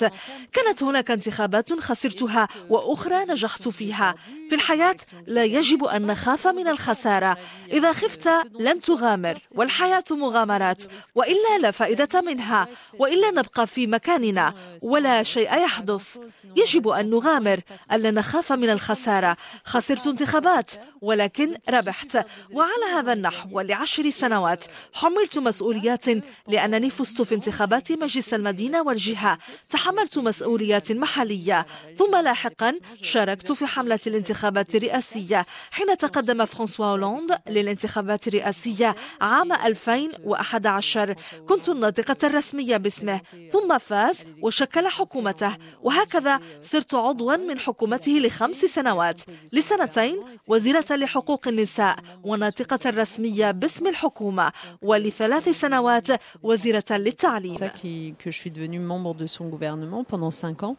كانت 0.53 0.83
هناك 0.83 1.11
انتخابات 1.11 1.73
خسرتها 1.73 2.47
وأخرى 2.69 3.25
نجحت 3.29 3.67
فيها. 3.67 4.15
في 4.49 4.55
الحياة 4.55 4.95
لا 5.27 5.43
يجب 5.43 5.83
أن 5.83 6.07
نخاف 6.07 6.47
من 6.47 6.67
الخسارة. 6.67 7.37
إذا 7.71 7.93
خفت 7.93 8.29
لن 8.59 8.79
تغامر. 8.79 9.39
والحياة 9.55 10.03
مغامرات. 10.11 10.83
وإلا 11.15 11.57
لا 11.61 11.71
فائدة 11.71 12.21
منها. 12.21 12.67
وإلا 12.99 13.31
نبقى 13.31 13.67
في 13.67 13.87
مكاننا. 13.87 14.53
ولا 14.83 15.23
شيء 15.23 15.57
يحدث. 15.57 16.17
يجب 16.55 16.87
أن 16.87 17.05
نغامر. 17.05 17.59
ألا 17.91 18.11
نخاف 18.11 18.53
من 18.53 18.69
الخسارة. 18.69 19.37
خسرت 19.65 20.07
انتخابات. 20.07 20.71
ولكن 21.01 21.55
ربحت. 21.69 22.10
وعلى 22.51 22.85
هذا 22.93 23.13
النحو 23.13 23.49
ولعشر 23.51 24.09
سنوات 24.09 24.65
حملت 24.93 25.39
مسؤوليات 25.39 26.05
لأنني 26.47 26.89
فزت 26.89 27.21
في 27.21 27.35
انتخابات 27.35 27.91
مجلس 27.91 28.33
المدينة 28.33 28.81
والجهة. 28.81 29.37
تحملت 29.69 30.17
مسؤوليات 30.17 30.91
محلية. 30.91 31.65
ثم 31.97 32.15
لاحقا 32.15 32.79
شاركت 33.01 33.51
في 33.51 33.65
حملة 33.65 33.99
الانتخابات 34.07 34.75
الرئاسية 34.75 35.45
حين 35.71 35.97
تقدم 35.97 36.45
فرانسوا 36.45 36.85
هولاند 36.85 37.39
للانتخابات 37.47 38.27
الرئاسية 38.27 38.95
عام 39.21 39.51
2011 39.51 41.15
كنت 41.49 41.69
الناطقة 41.69 42.27
الرسمية 42.27 42.77
باسمه. 42.77 43.21
ثم 43.51 43.77
فاز 43.77 44.23
وشكل 44.41 44.87
حكومته. 44.87 45.57
وهكذا 45.81 46.39
صرت 46.61 46.93
عضوا 46.93 47.35
من 47.35 47.59
حكومته 47.59 48.11
لخمس 48.11 48.65
سنوات. 48.65 49.21
لسنتين 49.53 50.23
وزيرة 50.47 50.85
لحقوق 50.91 51.47
النساء. 51.47 51.95
وناطقة 52.23 52.89
رسمية 52.89 53.51
باسم 53.51 53.87
الحكومة 53.87 54.51
ولثلاث 54.81 55.49
سنوات 55.49 56.07
وزيرة 56.43 56.83
للتعليم. 56.91 57.55
que 57.55 58.31
je 58.31 58.37
suis 58.37 58.51
devenue 58.51 58.79
membre 58.79 59.15
de 59.15 59.27
son 59.27 59.47
gouvernement 59.47 60.03
pendant 60.03 60.31
cinq 60.31 60.63
ans. 60.63 60.77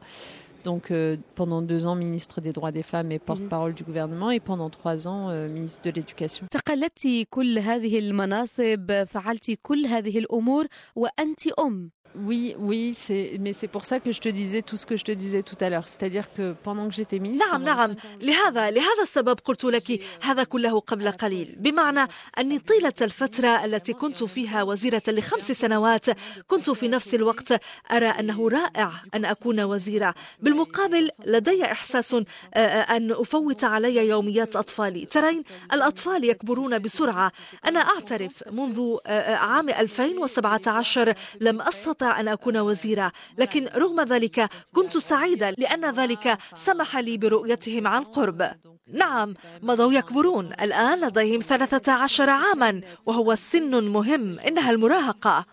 Donc 0.65 0.91
euh, 0.91 1.17
pendant 1.35 1.61
deux 1.63 1.87
ans 1.87 1.97
ministre 1.97 2.41
des 2.41 2.53
droits 2.53 2.71
des 2.73 2.83
femmes 2.83 3.11
et 3.13 3.19
porte-parole 3.19 3.75
du 3.75 3.85
gouvernement 3.85 4.31
et 4.31 4.41
pendant 4.41 4.71
trois 4.71 5.09
ans 5.09 5.29
euh, 5.31 5.49
ministre 5.49 5.81
de 5.85 5.91
l'éducation. 5.91 6.47
تقلدت 6.51 7.27
كل 7.31 7.59
هذه 7.59 7.99
المناصب 7.99 9.05
فعلت 9.05 9.59
كل 9.63 9.87
هذه 9.87 10.19
الأمور 10.19 10.67
وأنت 10.97 11.47
أم 11.59 11.91
Oui, 12.15 12.55
oui, 12.59 12.93
c'est, 12.95 13.39
mais 13.41 13.53
c'est 13.53 13.69
pour 13.69 13.85
ça 13.85 14.01
que 14.01 14.13
je 14.13 14.21
te 14.21 14.29
disais 14.29 14.63
tout 14.63 14.77
ce 14.77 14.87
que 14.87 14.97
je 14.97 15.05
te 15.05 15.13
disais 15.13 15.43
tout 15.43 15.57
à 15.61 15.71
l'heure. 15.71 15.89
C'est-à-dire 15.89 16.33
que 16.33 16.55
pendant 16.63 16.87
que 16.89 16.95
j'étais 16.95 17.19
ministre. 17.19 17.47
نعم 17.49 17.65
نعم 17.65 17.95
لهذا 18.21 18.71
لهذا 18.71 19.03
السبب 19.03 19.39
قلت 19.45 19.65
لك 19.65 20.01
هذا 20.21 20.45
كله 20.45 20.81
قبل 20.81 21.11
قليل 21.11 21.55
بمعنى 21.59 22.09
أني 22.39 22.59
طيلة 22.59 22.93
الفترة 23.01 23.65
التي 23.65 23.93
كنت 23.93 24.25
فيها 24.25 24.63
وزيرة 24.63 25.03
لخمس 25.09 25.53
سنوات 25.53 26.07
كنت 26.49 26.71
في 26.71 26.89
نفس 26.89 27.15
الوقت 27.15 27.61
أرى 27.93 28.07
أنه 28.07 28.49
رائع 28.49 28.93
أن 29.15 29.25
أكون 29.25 29.61
وزيرة 29.61 30.15
بالمقابل 30.41 31.11
لدي 31.27 31.65
إحساس 31.65 32.15
أن 32.55 33.13
أفوت 33.13 33.65
علي 33.65 34.09
يوميات 34.09 34.57
أطفالي 34.57 35.05
ترين 35.07 35.43
الأطفال 35.73 36.25
يكبرون 36.25 36.79
بسرعة 36.79 37.33
أنا 37.67 37.81
أعترف 37.81 38.33
منذ 38.53 38.97
عام 39.07 39.69
2017 39.69 41.15
لم 41.41 41.63
أستطع 41.63 42.02
أن 42.07 42.29
أكون 42.29 42.57
وزيرة 42.57 43.13
لكن 43.39 43.69
رغم 43.75 44.01
ذلك 44.01 44.49
كنت 44.73 44.97
سعيدة 44.97 45.51
لأن 45.51 45.91
ذلك 45.91 46.39
سمح 46.55 46.97
لي 46.97 47.19
برؤيتهم 47.19 47.87
عن 47.87 48.05
قرب. 48.05 48.53
نعم 48.93 49.35
مضوا 49.63 49.93
يكبرون. 49.93 50.47
الآن 50.47 51.01
لديهم 51.07 51.41
13 51.41 52.31
عاما 52.31 52.81
وهو 53.07 53.35
سن 53.35 53.85
مهم. 53.85 54.39
إنها 54.39 54.71
المراهقة. 54.71 55.45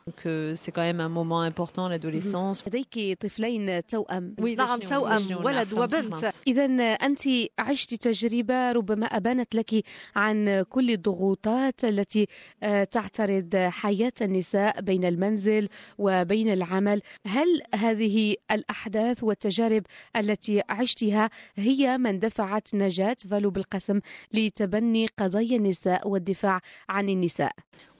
لديك 2.68 3.18
طفلين 3.22 3.86
توأم. 3.88 4.36
نعم 4.58 4.80
توأم 4.80 5.46
ولد 5.46 5.74
وبنت. 5.74 6.30
إذا 6.48 6.66
أنت 6.94 7.22
عشت 7.60 7.94
تجربة 7.94 8.72
ربما 8.72 9.06
أبانت 9.06 9.56
لك 9.56 9.84
عن 10.16 10.62
كل 10.70 10.92
الضغوطات 10.92 11.84
التي 11.84 12.28
آه، 12.64 12.84
تعترض 12.84 13.56
حياة 13.56 14.14
النساء 14.22 14.82
بين 14.82 15.06
المنزل 15.06 15.70
وبين 15.98 16.54
العمل. 16.54 17.02
هل 17.28 17.62
هذه 17.76 18.36
الأحداث 18.52 19.24
والتجارب 19.24 19.84
التي 20.16 20.62
عشتها 20.70 21.30
هي 21.56 21.98
من 21.98 22.20
دفعت 22.20 22.76
نجاة 22.76 23.18
فالو 23.32 23.50
بالقسم 23.50 24.00
لتبني 24.34 25.08
قضايا 25.20 25.58
النساء 25.58 26.08
والدفاع 26.08 26.62
عن 26.90 27.10
النساء 27.10 27.52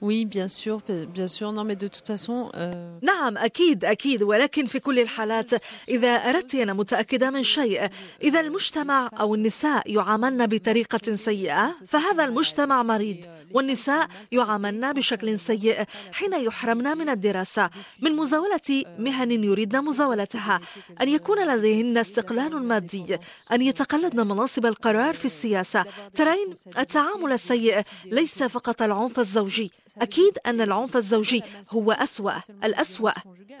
Oui, 0.02 0.24
bien 0.24 0.48
sûr, 0.48 0.80
bien 1.18 1.28
sûr. 1.28 1.52
Non, 1.52 1.64
mais 1.64 1.76
de 1.76 1.88
toute 1.88 2.06
façon. 2.06 2.50
Euh... 2.54 2.98
نعم 3.02 3.38
أكيد 3.38 3.84
أكيد 3.84 4.22
ولكن 4.22 4.66
في 4.66 4.80
كل 4.80 4.98
الحالات 4.98 5.50
إذا 5.88 6.08
أردت 6.08 6.54
أنا 6.54 6.72
متأكدة 6.72 7.30
من 7.30 7.42
شيء 7.42 7.88
إذا 8.22 8.40
المجتمع 8.40 9.10
أو 9.20 9.34
النساء 9.34 9.92
يعاملن 9.92 10.46
بطريقة 10.46 11.14
سيئة 11.14 11.72
فهذا 11.86 12.24
المجتمع 12.24 12.82
مريض 12.82 13.26
والنساء 13.50 14.08
يعاملن 14.32 14.92
بشكل 14.92 15.38
سيء 15.38 15.84
حين 16.12 16.32
يحرمن 16.32 16.98
من 16.98 17.08
الدراسة 17.08 17.70
من 18.00 18.16
مزاولة 18.16 18.84
مهن 18.98 19.44
يريدن 19.44 19.84
مزاولتها. 19.84 20.60
أن 21.00 21.08
يكون 21.08 21.48
لديهن 21.48 21.98
استقلال 21.98 22.62
مادي. 22.62 23.18
أن 23.52 23.62
يتقلدن 23.62 24.26
مناصب 24.26 24.66
القرار 24.66 25.14
في 25.14 25.24
السياسة. 25.24 25.84
ترين 26.14 26.54
التعامل 26.78 27.32
السيء 27.32 27.82
ليس 28.04 28.42
فقط 28.42 28.82
العنف 28.82 29.18
الزوجي. 29.18 29.72
أكيد 29.98 30.38
أن 30.46 30.60
العنف 30.60 30.96
الزوجي 30.96 31.42
هو 31.70 31.92
أسوأ 31.92 32.32
الأسوأ 32.64 33.12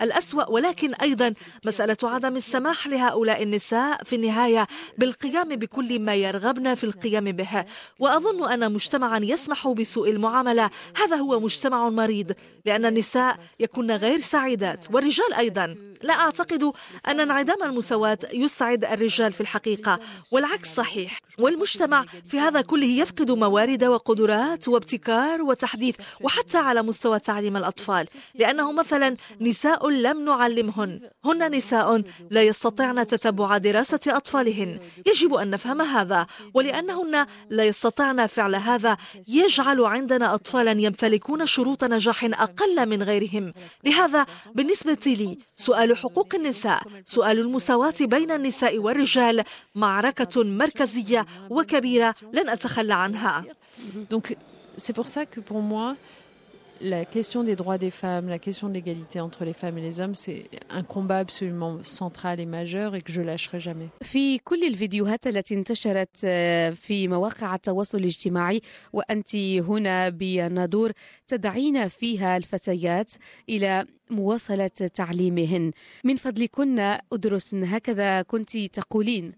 الأسوأ 0.02 0.50
ولكن 0.50 0.94
أيضا 0.94 1.32
مسألة 1.64 1.96
عدم 2.02 2.36
السماح 2.36 2.86
لهؤلاء 2.86 3.42
النساء 3.42 4.04
في 4.04 4.16
النهاية 4.16 4.66
بالقيام 4.98 5.48
بكل 5.48 5.98
ما 5.98 6.14
يرغبن 6.14 6.74
في 6.74 6.84
القيام 6.84 7.32
به. 7.32 7.64
وأظن 7.98 8.52
أن 8.52 8.72
مجتمعا 8.72 9.18
يسمح 9.18 9.66
بسوء 9.80 10.10
المعاملة. 10.10 10.70
هذا 10.96 11.16
هو 11.16 11.40
مجتمع 11.40 11.88
مريض 11.88 12.32
لأن 12.66 12.84
النساء 12.86 13.38
يكون 13.60 13.90
غير 13.90 14.18
سعيدات 14.20 14.86
والرجال 14.92 15.34
أيضا. 15.34 15.76
لا 16.02 16.14
أعتقد 16.14 16.72
أن 17.08 17.20
انعدام 17.20 17.62
المساواة 17.62 18.18
يسعد 18.32 18.84
الرجال 18.84 19.32
في 19.32 19.40
الحقيقة 19.40 20.00
والعكس 20.32 20.74
صحيح. 20.74 21.18
والمجتمع 21.38 22.04
في 22.26 22.38
هذا 22.38 22.60
كله 22.60 22.86
يفقد 22.86 23.30
موارد 23.30 23.84
وقدرات 23.84 24.68
وابتكار 24.68 25.42
وتحديث 25.42 25.96
وحتى 26.20 26.58
على 26.58 26.82
مستوى 26.82 27.18
تعليم 27.18 27.56
الأطفال. 27.56 28.06
لأنه 28.34 28.72
مثلا 28.72 29.16
نساء 29.40 29.88
لم 29.88 30.24
نعلمهن. 30.24 31.00
هن 31.24 31.50
نساء 31.54 32.02
لا 32.30 32.42
يستطعن 32.42 33.06
تتبع 33.06 33.58
دراسة 33.58 34.00
أطفالهن. 34.06 34.78
يجب 35.06 35.34
أن 35.34 35.50
نفهم 35.50 35.80
هذا 35.82 36.26
ولأنهن 36.54 37.26
لا 37.50 37.64
يستطعن 37.64 38.26
فعل 38.26 38.54
هذا. 38.54 38.96
يجعل 39.28 39.69
عندنا 39.78 40.34
أطفالا 40.34 40.72
يمتلكون 40.80 41.46
شروط 41.46 41.84
نجاح 41.84 42.24
أقل 42.24 42.86
من 42.86 43.02
غيرهم. 43.02 43.52
لهذا 43.84 44.26
بالنسبة 44.54 45.04
لي 45.06 45.38
سؤال 45.46 45.96
حقوق 45.96 46.34
النساء 46.34 46.82
سؤال 47.04 47.38
المساواة 47.38 47.94
بين 48.00 48.30
النساء 48.30 48.78
والرجال 48.78 49.44
معركة 49.74 50.42
مركزية 50.44 51.26
وكبيرة 51.50 52.14
لن 52.32 52.48
أتخلى 52.48 52.94
عنها. 52.94 53.44
Donc, 54.10 54.36
c'est 54.76 54.92
pour 54.92 55.08
ça 55.08 55.26
que 55.26 55.40
pour 55.40 55.60
moi, 55.60 55.96
la 56.80 57.04
question 57.04 57.44
des 57.44 57.56
droits 57.56 57.78
des 57.78 57.90
femmes, 57.90 58.28
la 58.28 58.38
question 58.38 58.68
de 58.68 58.74
l'égalité 58.74 59.20
entre 59.20 59.44
les 59.44 59.52
femmes 59.52 59.78
et 59.78 59.82
les 59.82 60.00
hommes, 60.00 60.14
c'est 60.14 60.44
un 60.70 60.82
combat 60.82 61.18
absolument 61.18 61.78
central 61.82 62.40
et 62.40 62.46
majeur 62.46 62.94
et 62.94 63.02
que 63.02 63.12
je 63.12 63.20
lâcherai 63.20 63.60
jamais. 63.60 63.88
في 64.02 64.38
كل 64.38 64.64
الفيديوهات 64.64 65.26
التي 65.26 65.54
انتشرت 65.54 66.16
في 66.74 67.08
مواقع 67.08 67.54
التواصل 67.54 67.98
الاجتماعي 67.98 68.60
وأنت 68.92 69.36
هنا 69.36 70.08
بنادور 70.08 70.92
تدعين 71.26 71.88
فيها 71.88 72.36
الفتيات 72.36 73.10
إلى 73.48 73.86
مواصلة 74.10 74.68
تعليمهن. 74.94 75.72
من 76.04 76.16
فضلكن 76.16 76.98
أدرسن 77.12 77.64
هكذا 77.64 78.22
كنت 78.22 78.56
تقولين. 78.56 79.32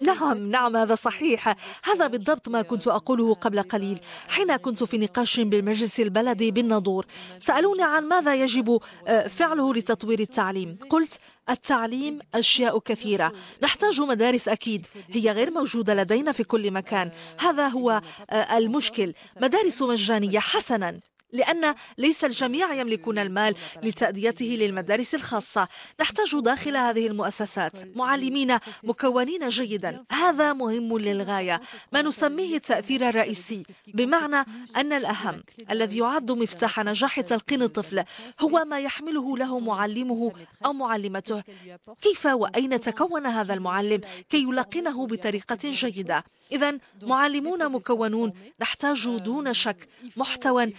نعم 0.06 0.50
نعم 0.50 0.76
هذا 0.76 0.94
صحيح. 0.94 1.56
هذا 1.84 2.06
بالضبط 2.06 2.48
ما 2.48 2.62
كنت 2.62 2.88
أقوله 2.88 3.34
قبل 3.34 3.62
قليل. 3.62 3.98
حين 4.28 4.56
كنت 4.56 4.84
في 4.84 4.98
نقاش 4.98 5.40
بالمجلس 5.40 6.00
البلدي 6.00 6.50
بالناظور 6.50 7.06
سألوني 7.38 7.82
عن 7.82 8.04
ماذا 8.04 8.34
يجب 8.34 8.80
آه، 9.06 9.26
فعله 9.26 9.74
لتطوير 9.74 10.20
التعليم. 10.20 10.78
قلت 10.90 11.18
التعليم 11.50 12.18
أشياء 12.34 12.78
كثيرة. 12.78 13.32
نحتاج 13.62 14.00
مدارس 14.00 14.48
أكيد. 14.48 14.86
هي 15.10 15.30
غير 15.30 15.50
موجودة 15.50 15.94
لدينا 15.94 16.32
في 16.32 16.44
كل 16.44 16.70
مكان. 16.70 17.10
هذا 17.38 17.68
هو 17.68 18.02
آه، 18.30 18.58
المشكل. 18.58 19.12
مدارس 19.40 19.82
مجانية 19.82 20.38
حسنا. 20.38 20.96
لأن 21.32 21.74
ليس 21.98 22.24
الجميع 22.24 22.74
يملكون 22.74 23.18
المال 23.18 23.54
لتأديته 23.82 24.46
للمدارس 24.46 25.14
الخاصة. 25.14 25.68
نحتاج 26.00 26.40
داخل 26.40 26.76
هذه 26.76 27.06
المؤسسات 27.06 27.96
معلمين 27.96 28.58
مكونين 28.82 29.48
جيدا. 29.48 30.04
هذا 30.12 30.52
مهم 30.52 30.98
للغاية. 30.98 31.60
ما 31.92 32.02
نسميه 32.02 32.56
التأثير 32.56 33.08
الرئيسي 33.08 33.62
بمعنى 33.94 34.46
أن 34.76 34.92
الأهم 34.92 35.42
الذي 35.70 35.98
يعد 35.98 36.32
مفتاح 36.32 36.80
نجاح 36.80 37.20
تلقين 37.20 37.62
الطفل 37.62 38.04
هو 38.40 38.64
ما 38.64 38.80
يحمله 38.80 39.36
له 39.38 39.60
معلمه 39.60 40.32
أو 40.64 40.72
معلمته. 40.72 41.42
كيف 42.02 42.26
وأين 42.26 42.80
تكون 42.80 43.26
هذا 43.26 43.54
المعلم 43.54 44.00
كي 44.30 44.42
يلقنه 44.42 45.06
بطريقة 45.06 45.58
جيدة؟ 45.64 46.24
إذا 46.52 46.78
معلمون 47.02 47.72
مكونون 47.72 48.32
نحتاج 48.60 49.08
دون 49.08 49.54
شك 49.54 49.88
محتوى 50.16 50.72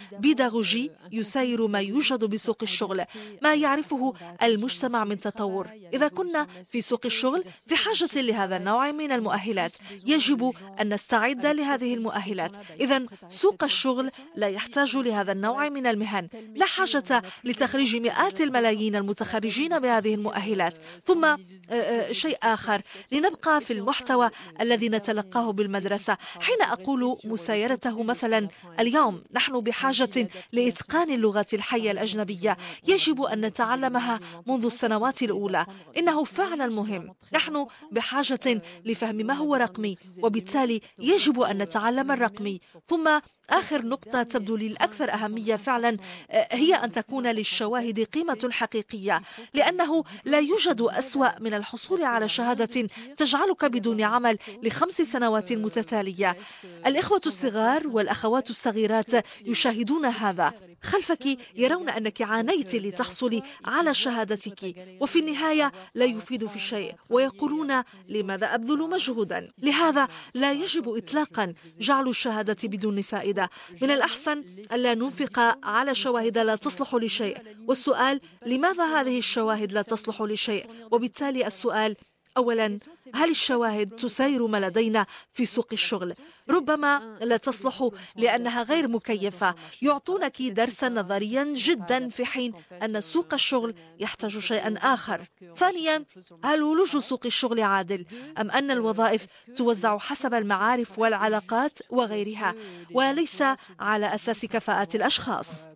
بيداغوجي 0.48 0.92
يساير 1.12 1.68
ما 1.68 1.80
يوجد 1.80 2.24
بسوق 2.24 2.58
الشغل 2.62 3.06
ما 3.42 3.56
يعرفه 3.56 4.14
المجتمع 4.44 5.04
من 5.04 5.20
تطور. 5.20 5.68
إذا 5.94 6.08
كنا 6.08 6.48
في 6.64 6.82
سوق 6.82 7.02
الشغل 7.06 7.44
في 7.68 7.76
حاجة 7.76 8.22
لهذا 8.22 8.58
النوع 8.58 8.92
من 8.92 9.12
المؤهلات. 9.12 9.74
يجب 10.06 10.54
أن 10.82 10.94
نستعد 10.94 11.46
لهذه 11.46 11.94
المؤهلات. 11.94 12.52
إذا 12.80 13.06
سوق 13.30 13.64
الشغل 13.64 14.12
لا 14.36 14.48
يحتاج 14.48 14.98
لهذا 14.98 15.32
النوع 15.32 15.70
من 15.70 15.88
المهن. 15.88 16.28
لا 16.56 16.66
حاجة 16.66 17.22
لتخريج 17.44 17.96
مئات 17.96 18.42
الملايين 18.42 18.96
المتخرجين 18.96 19.80
بهذه 19.80 20.16
المؤهلات. 20.16 20.78
ثم 21.02 21.26
آه، 21.26 21.38
آه، 21.72 22.12
شيء 22.12 22.38
آخر. 22.44 22.82
لنبقى 23.12 23.62
في 23.62 23.74
المحتوى 23.74 24.30
الذي 24.62 24.90
نتلقاه 24.90 25.52
بالمدرسة. 25.52 26.18
حين 26.42 26.62
أقول 26.62 27.18
مسايرته 27.24 28.04
مثلا 28.04 28.48
اليوم 28.80 29.24
نحن 29.34 29.60
بحاجة 29.60 30.27
لإتقان 30.54 31.12
اللغة 31.14 31.46
الحية 31.54 31.92
الأجنبية. 31.92 32.58
يجب 32.88 33.22
أن 33.22 33.42
نتعلمها 33.42 34.20
منذ 34.48 34.66
السنوات 34.66 35.24
الأولى. 35.24 35.66
إنه 35.98 36.24
فعلا 36.24 36.68
مهم. 36.68 37.14
نحن 37.34 37.68
بحاجة 37.92 38.62
لفهم 38.86 39.16
ما 39.16 39.34
هو 39.34 39.56
رقمي 39.56 39.98
وبالتالي 40.24 40.82
يجب 41.00 41.42
أن 41.42 41.58
نتعلم 41.58 42.12
الرقمي. 42.12 42.62
ثم 42.88 43.20
آخر 43.50 43.86
نقطة 43.86 44.24
تبدو 44.24 44.56
لي 44.56 44.68
الأكثر 44.68 45.14
أهمية 45.14 45.56
فعلا 45.56 45.98
آه، 46.32 46.48
هي 46.52 46.76
أن 46.76 46.92
تكون 46.92 47.28
للشواهد 47.28 48.00
قيمة 48.00 48.50
حقيقية. 48.52 49.22
لأنه 49.54 50.04
لا 50.26 50.40
يوجد 50.40 50.82
أسوأ 50.82 51.40
من 51.40 51.54
الحصول 51.54 52.04
على 52.04 52.30
شهادة 52.30 52.88
تجعلك 53.18 53.66
بدون 53.66 54.02
عمل 54.02 54.38
لخمس 54.64 55.02
سنوات 55.02 55.54
متتالية. 55.54 56.38
الإخوة 56.86 57.22
الصغار 57.26 57.88
والأخوات 57.88 58.50
الصغيرات 58.50 59.12
يشاهدون 59.46 60.06
هذا؟ 60.18 60.54
خلفك 60.82 61.38
يرون 61.56 61.90
أنك 61.90 62.22
عانيت 62.22 62.76
لتحصلي 62.76 63.42
على 63.66 63.94
شهادتك 63.94 64.76
وفي 65.02 65.20
النهاية 65.20 65.72
لا 65.96 66.06
يفيد 66.06 66.46
في 66.46 66.60
شيء 66.60 66.96
ويقولون 67.10 67.84
لماذا 68.10 68.56
أبذل 68.56 68.90
مجهودا؟ 68.90 69.52
لهذا 69.60 70.08
لا 70.34 70.52
يجب 70.52 70.90
إطلاقا 70.98 71.54
جعل 71.80 72.08
الشهادة 72.08 72.58
بدون 72.64 73.02
فائدة. 73.02 73.50
من 73.82 73.92
الأحسن 73.92 74.44
ألا 74.74 74.94
ننفق 74.94 75.40
على 75.64 75.96
شواهد 75.96 76.38
لا 76.38 76.56
تصلح 76.56 76.96
لشيء 76.96 77.38
والسؤال 77.68 78.22
لماذا 78.46 78.86
هذه 79.00 79.18
الشواهد 79.18 79.72
لا 79.72 79.82
تصلح 79.82 80.22
لشيء؟ 80.22 80.66
وبالتالي 80.92 81.48
السؤال 81.48 81.96
اولا 82.38 82.78
هل 83.14 83.30
الشواهد 83.30 83.90
تساير 83.90 84.48
ما 84.48 84.60
لدينا 84.60 85.06
في 85.34 85.46
سوق 85.46 85.68
الشغل؟ 85.74 86.14
ربما 86.50 87.18
لا 87.22 87.38
تصلح 87.38 87.90
لأنها 88.16 88.64
غير 88.64 88.88
مكيفة. 88.88 89.56
يعطونك 89.82 90.42
درسا 90.42 90.90
نظريا 90.90 91.44
جدا 91.44 92.10
في 92.10 92.26
حين 92.26 92.54
أن 92.84 93.02
سوق 93.02 93.34
الشغل 93.34 93.76
يحتاج 94.00 94.40
شيئا 94.40 94.76
آخر. 94.78 95.26
ثانيا 95.56 96.06
هل 96.44 96.64
ولوج 96.64 96.98
سوق 96.98 97.26
الشغل 97.26 97.62
عادل؟ 97.62 98.06
أم 98.42 98.52
أن 98.52 98.72
الوظائف 98.72 99.26
توزع 99.56 99.98
حسب 99.98 100.34
المعارف 100.34 101.00
والعلاقات 101.00 101.80
وغيرها 101.90 102.56
وليس 102.94 103.44
على 103.80 104.16
أساس 104.16 104.46
كفاءات 104.46 104.96
الأشخاص؟ 104.96 105.68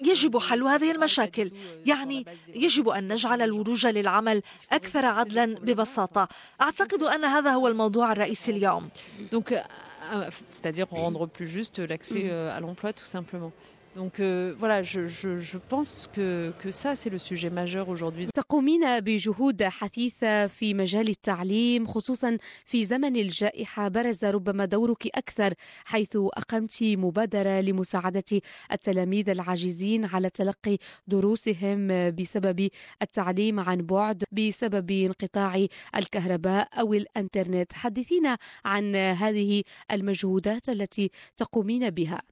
يجب 0.00 0.38
حل 0.38 0.62
هذه 0.62 0.90
المشاكل. 0.90 1.50
يعني 1.86 2.24
يجب 2.54 2.88
أن 2.88 3.12
نجعل 3.12 3.42
الولوج 3.42 3.86
للعمل 3.86 4.42
أكثر 4.72 5.04
عدلا 5.04 5.44
ببساطة. 5.54 6.28
أعتقد 6.60 7.02
أن 7.02 7.24
هذا 7.24 7.50
هو 7.50 7.68
الموضوع 7.68 8.12
الرئيسي 8.12 8.50
اليوم. 8.50 8.88
Donc, 9.32 9.52
euh, 9.52 10.30
c'est-à-dire 10.48 10.88
rendre 10.88 11.26
plus 11.26 11.46
juste 11.46 11.78
l'accès 11.78 12.24
euh, 12.24 12.56
à 12.56 12.60
l'emploi 12.60 12.92
tout 12.92 13.04
simplement. 13.04 13.52
Donc 13.96 14.20
euh, 14.20 14.54
voilà, 14.56 14.82
je, 14.82 15.08
je, 15.08 15.38
je 15.38 15.58
pense 15.58 16.08
que, 16.14 16.52
que 16.62 16.70
ça, 16.70 16.94
c'est 16.94 17.10
le 17.10 17.18
sujet 17.18 17.50
majeur 17.50 17.88
aujourd'hui. 17.88 18.28
تقومين 18.34 19.00
بجهود 19.00 19.62
حثيثة 19.62 20.46
في 20.46 20.74
مجال 20.74 21.08
التعليم 21.08 21.86
خصوصا 21.86 22.38
في 22.64 22.84
زمن 22.84 23.16
الجائحة. 23.16 23.88
برز 23.88 24.24
ربما 24.24 24.64
دورك 24.64 25.06
أكثر 25.06 25.54
حيث 25.84 26.16
أقمت 26.16 26.82
مبادرة 26.82 27.60
لمساعدة 27.60 28.40
التلاميذ 28.72 29.28
العاجزين 29.30 30.04
على 30.04 30.30
تلقي 30.30 30.78
دروسهم 31.08 32.10
بسبب 32.10 32.68
التعليم 33.02 33.60
عن 33.60 33.76
بعد 33.76 34.24
بسبب 34.32 34.90
انقطاع 34.90 35.66
الكهرباء 35.96 36.68
أو 36.80 36.94
الإنترنت. 36.94 37.72
حدثينا 37.72 38.38
عن 38.64 38.96
هذه 38.96 39.62
المجهودات 39.92 40.68
التي 40.68 41.10
تقومين 41.36 41.90
بها. 41.90 42.22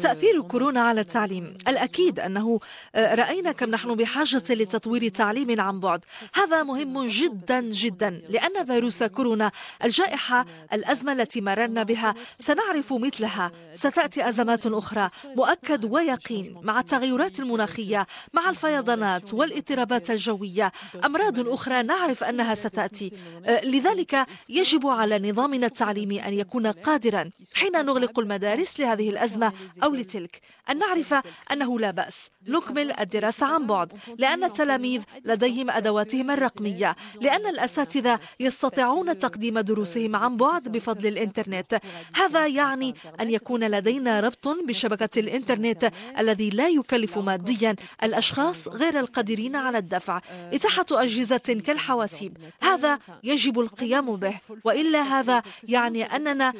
تأثير 0.00 0.42
كورونا 0.42 0.80
على 0.80 1.00
التعليم. 1.00 1.56
الأكيد 1.68 2.20
أنه 2.20 2.60
آه، 2.94 3.14
رأينا 3.14 3.52
كم 3.52 3.70
نحن 3.70 3.94
بحاجة 3.94 4.42
لتطوير 4.50 5.08
تعليم 5.08 5.60
عن 5.60 5.80
بعد. 5.80 6.00
هذا 6.34 6.62
مهم 6.62 7.06
جدا 7.06 7.60
جدا. 7.60 8.22
لأن 8.28 8.66
فيروس 8.66 9.02
كورونا 9.02 9.50
الجائحة 9.84 10.46
الأزمة 10.72 11.12
التي 11.12 11.40
مررنا 11.40 11.82
بها. 11.82 12.14
سنعرف 12.38 12.92
مثلها. 12.92 13.52
ستأتي 13.74 14.28
أزمات 14.28 14.66
أخرى. 14.66 15.08
مؤكد 15.36 15.84
ويقين 15.84 16.56
مع 16.62 16.80
التغيرات 16.80 17.40
المناخية 17.40 18.06
مع 18.32 18.50
الفيضانات 18.50 19.34
والإضطرابات 19.34 20.10
الجوية. 20.10 20.72
أمراض 21.04 21.48
أخرى 21.48 21.82
نعرف 21.82 22.24
أنها 22.24 22.54
ستأتي. 22.54 23.12
آه، 23.44 23.64
لذلك 23.64 24.26
يجب 24.48 24.86
على 24.86 25.30
نظامنا 25.30 25.66
التعليمي 25.66 26.26
أن 26.28 26.34
يكون 26.34 26.66
قادرا 26.66 27.13
كثيرا. 27.14 27.30
حين 27.54 27.84
نغلق 27.84 28.18
المدارس 28.18 28.80
لهذه 28.80 29.08
الأزمة 29.08 29.52
أو 29.82 29.94
لتلك 29.94 30.40
أن 30.70 30.78
نعرف 30.78 31.14
أنه 31.52 31.80
لا 31.80 31.90
بأس. 31.90 32.30
نكمل 32.48 32.92
الدراسة 32.92 33.46
عن 33.46 33.66
بعد 33.66 33.92
لأن 34.18 34.44
التلاميذ 34.44 35.02
لديهم 35.24 35.70
أدواتهم 35.70 36.30
الرقمية 36.30 36.96
لأن 37.20 37.46
الأساتذة 37.46 38.20
يستطيعون 38.40 39.18
تقديم 39.18 39.58
دروسهم 39.58 40.16
عن 40.16 40.36
بعد 40.36 40.68
بفضل 40.68 41.06
الإنترنت. 41.06 41.80
هذا 42.14 42.46
يعني 42.46 42.94
أن 43.20 43.30
يكون 43.30 43.64
لدينا 43.64 44.20
ربط 44.20 44.48
بشبكة 44.48 45.20
الإنترنت 45.20 45.92
الذي 46.18 46.50
لا 46.50 46.68
يكلف 46.68 47.18
ماديا 47.18 47.76
الأشخاص 48.02 48.68
غير 48.68 49.00
القادرين 49.00 49.56
على 49.56 49.78
الدفع. 49.78 50.20
إتاحة 50.52 50.86
أجهزة 50.90 51.60
كالحواسيب 51.66 52.36
هذا 52.62 52.98
يجب 53.22 53.60
القيام 53.60 54.16
به. 54.16 54.34
وإلا 54.64 55.02
هذا 55.02 55.42
يعني 55.68 56.16
أننا 56.16 56.52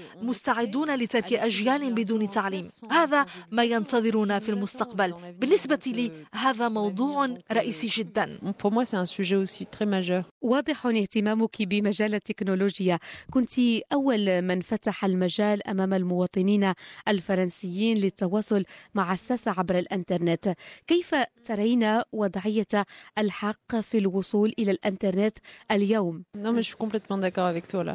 مستعدون 0.44 0.94
لترك 0.94 1.32
أجيال 1.32 1.92
بدون 1.94 2.30
تعليم. 2.30 2.66
هذا 2.90 3.26
ما 3.50 3.64
ينتظرنا 3.64 4.38
في 4.38 4.48
المستقبل. 4.48 5.14
بالنسبة 5.40 5.80
لي 5.86 6.12
هذا 6.34 6.68
موضوع 6.68 7.36
رئيسي 7.52 7.86
جدا. 7.86 8.38
واضح 10.42 10.86
اهتمامك 10.86 11.62
بمجال 11.62 12.14
التكنولوجيا. 12.14 12.98
كنت 13.30 13.50
أول 13.92 14.42
من 14.42 14.60
فتح 14.60 15.04
المجال 15.04 15.66
أمام 15.68 15.94
المواطنين 15.94 16.72
الفرنسيين 17.08 17.98
للتواصل 17.98 18.64
مع 18.94 19.12
الساسة 19.12 19.50
عبر 19.50 19.78
الإنترنت. 19.78 20.54
كيف 20.86 21.14
ترين 21.44 22.00
وضعية 22.12 22.84
الحق 23.18 23.76
في 23.80 23.98
الوصول 23.98 24.54
إلى 24.58 24.70
الإنترنت 24.70 25.38
اليوم؟ 25.70 26.24
Non, 26.36 26.52
mais 26.52 26.62
je 26.62 26.68
suis 26.68 26.76
complètement 26.76 27.18
d'accord 27.18 27.46
avec 27.46 27.68
toi 27.68 27.84
là. 27.84 27.94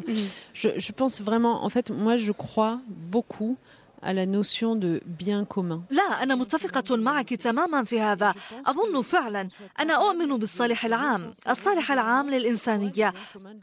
Je, 0.54 0.68
je 0.86 0.92
pense 0.92 1.20
vraiment, 1.20 1.64
en 1.64 1.68
fait, 1.68 1.90
moi 1.90 2.16
je 2.16 2.32
crois 2.40 2.80
beaucoup 2.88 3.58
notion 4.02 4.74
de 4.76 5.00
bien 5.06 5.44
commun. 5.44 5.82
لا 5.90 6.22
أنا 6.22 6.34
متفقة 6.34 6.96
معك 6.96 7.34
تماما 7.34 7.84
في 7.84 8.00
هذا. 8.00 8.34
أظن 8.66 9.02
فعلا 9.02 9.48
أنا 9.80 9.94
أؤمن 9.94 10.36
بالصالح 10.36 10.84
العام 10.84 11.32
الصالح 11.48 11.92
العام 11.92 12.30
للإنسانية. 12.30 13.12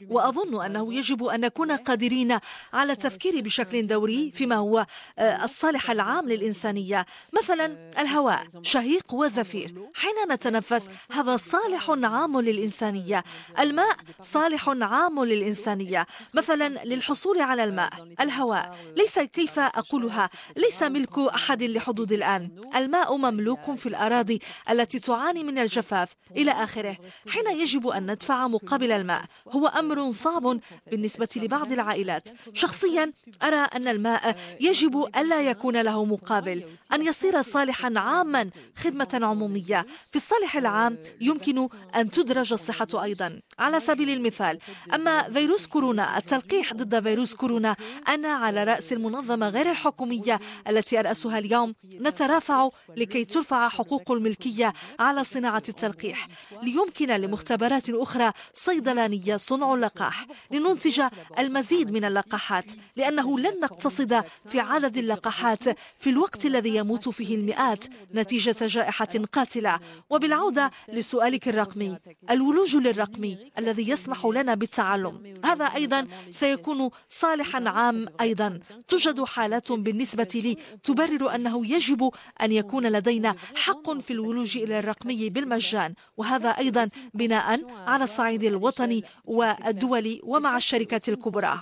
وأظن 0.09 0.65
أنه 0.65 0.93
يجب 0.93 1.23
أن 1.23 1.39
نكون 1.39 1.71
قادرين 1.71 2.39
على 2.73 2.91
التفكير 2.91 3.41
بشكل 3.41 3.87
دوري 3.87 4.31
فيما 4.31 4.55
هو 4.55 4.85
آه، 5.19 5.43
الصالح 5.43 5.91
العام 5.91 6.29
للإنسانية. 6.29 7.05
مثلا 7.33 7.65
الهواء 8.01 8.47
شهيق 8.61 9.13
وزفير. 9.13 9.89
حين 9.95 10.31
نتنفس 10.31 10.89
هذا 11.11 11.37
صالح 11.37 11.89
عام 11.89 12.39
للإنسانية. 12.41 13.23
الماء 13.59 13.95
صالح 14.21 14.69
عام 14.69 15.23
للإنسانية. 15.23 16.07
مثلا 16.33 16.69
للحصول 16.85 17.41
على 17.41 17.63
الماء 17.63 17.91
الهواء. 18.21 18.75
ليس 18.95 19.19
كيف 19.19 19.59
أقولها؟ 19.59 20.26
ليس 20.55 20.83
ملك 20.83 21.19
أحد 21.19 21.63
لحدود 21.63 22.11
الآن. 22.11 22.49
الماء 22.75 23.17
مملوك 23.17 23.75
في 23.75 23.85
الأراضي 23.85 24.39
التي 24.69 24.99
تعاني 24.99 25.43
من 25.43 25.59
الجفاف 25.59 26.15
إلى 26.35 26.51
آخره. 26.51 26.97
حين 27.29 27.59
يجب 27.59 27.87
أن 27.87 28.11
ندفع 28.11 28.47
مقابل 28.47 28.91
الماء 28.91 29.25
هو 29.47 29.67
أمر 29.67 30.09
صعب 30.11 30.59
بالنسبة 30.91 31.29
لبعض 31.35 31.71
العائلات. 31.71 32.29
شخصيا 32.53 33.09
أرى 33.43 33.55
أن 33.75 33.87
الماء 33.87 34.35
يجب 34.61 35.09
ألا 35.17 35.41
يكون 35.41 35.81
له 35.81 36.05
مقابل 36.05 36.63
أن 36.93 37.01
يصير 37.01 37.41
صالحا 37.41 37.93
عاما 37.95 38.49
خدمة 38.75 39.19
عمومية. 39.23 39.85
في 40.09 40.15
الصالح 40.15 40.55
العام 40.57 40.97
يمكن 41.21 41.67
أن 41.95 42.11
تدرج 42.11 42.53
الصحة 42.53 43.03
أيضا. 43.03 43.39
على 43.59 43.79
سبيل 43.79 44.09
المثال 44.09 44.59
أما 44.93 45.23
فيروس 45.33 45.67
كورونا 45.67 46.17
التلقيح 46.17 46.73
ضد 46.73 47.03
فيروس 47.03 47.33
كورونا 47.33 47.75
أنا 48.07 48.29
على 48.29 48.63
رأس 48.63 48.93
المنظمة 48.93 49.49
غير 49.49 49.71
الحكومية. 49.71 50.16
العالمية 50.17 50.39
التي 50.67 50.99
أرأسها 50.99 51.37
اليوم 51.37 51.75
نترافع 51.85 52.69
لكي 52.95 53.25
ترفع 53.25 53.69
حقوق 53.69 54.11
الملكية 54.11 54.73
على 54.99 55.23
صناعة 55.23 55.63
التلقيح. 55.69 56.27
ليمكن 56.63 57.07
لمختبرات 57.07 57.89
أخرى 57.89 58.31
صيدلانية 58.53 59.37
صنع 59.37 59.73
اللقاح 59.73 60.25
لننتج 60.51 61.01
المزيد 61.39 61.91
من 61.91 62.05
اللقاحات 62.05 62.65
لأنه 62.97 63.39
لن 63.39 63.59
نقتصد 63.59 64.23
في 64.49 64.59
عدد 64.59 64.97
اللقاحات 64.97 65.63
في 65.99 66.09
الوقت 66.09 66.45
الذي 66.45 66.75
يموت 66.75 67.09
فيه 67.09 67.35
المئات 67.35 67.83
نتيجة 68.13 68.55
جائحة 68.61 69.07
قاتلة. 69.33 69.79
وبالعودة 70.09 70.71
لسؤالك 70.87 71.47
الرقمي 71.47 71.97
الولوج 72.29 72.75
للرقمي 72.75 73.37
الذي 73.57 73.89
يسمح 73.89 74.25
لنا 74.25 74.55
بالتعلم. 74.55 75.33
هذا 75.45 75.65
أيضا 75.65 76.07
سيكون 76.31 76.89
صالحا 77.09 77.63
عام 77.69 78.07
أيضا. 78.21 78.59
توجد 78.87 79.23
حالات 79.23 79.71
بالنسبة 79.71 80.06
بالنسبة 80.15 80.39
لي 80.39 80.57
تبرر 80.83 81.35
أنه 81.35 81.65
يجب 81.65 82.11
أن 82.41 82.51
يكون 82.51 82.87
لدينا 82.87 83.35
حق 83.55 83.99
في 83.99 84.11
الولوج 84.13 84.57
إلى 84.57 84.79
الرقمي 84.79 85.29
بالمجان 85.29 85.93
وهذا 86.17 86.49
أيضا 86.49 86.87
بناء 87.13 87.61
على 87.87 88.03
الصعيد 88.03 88.43
الوطني 88.43 89.03
والدولي 89.25 90.21
ومع 90.23 90.57
الشركات 90.57 91.09
الكبرى. 91.09 91.59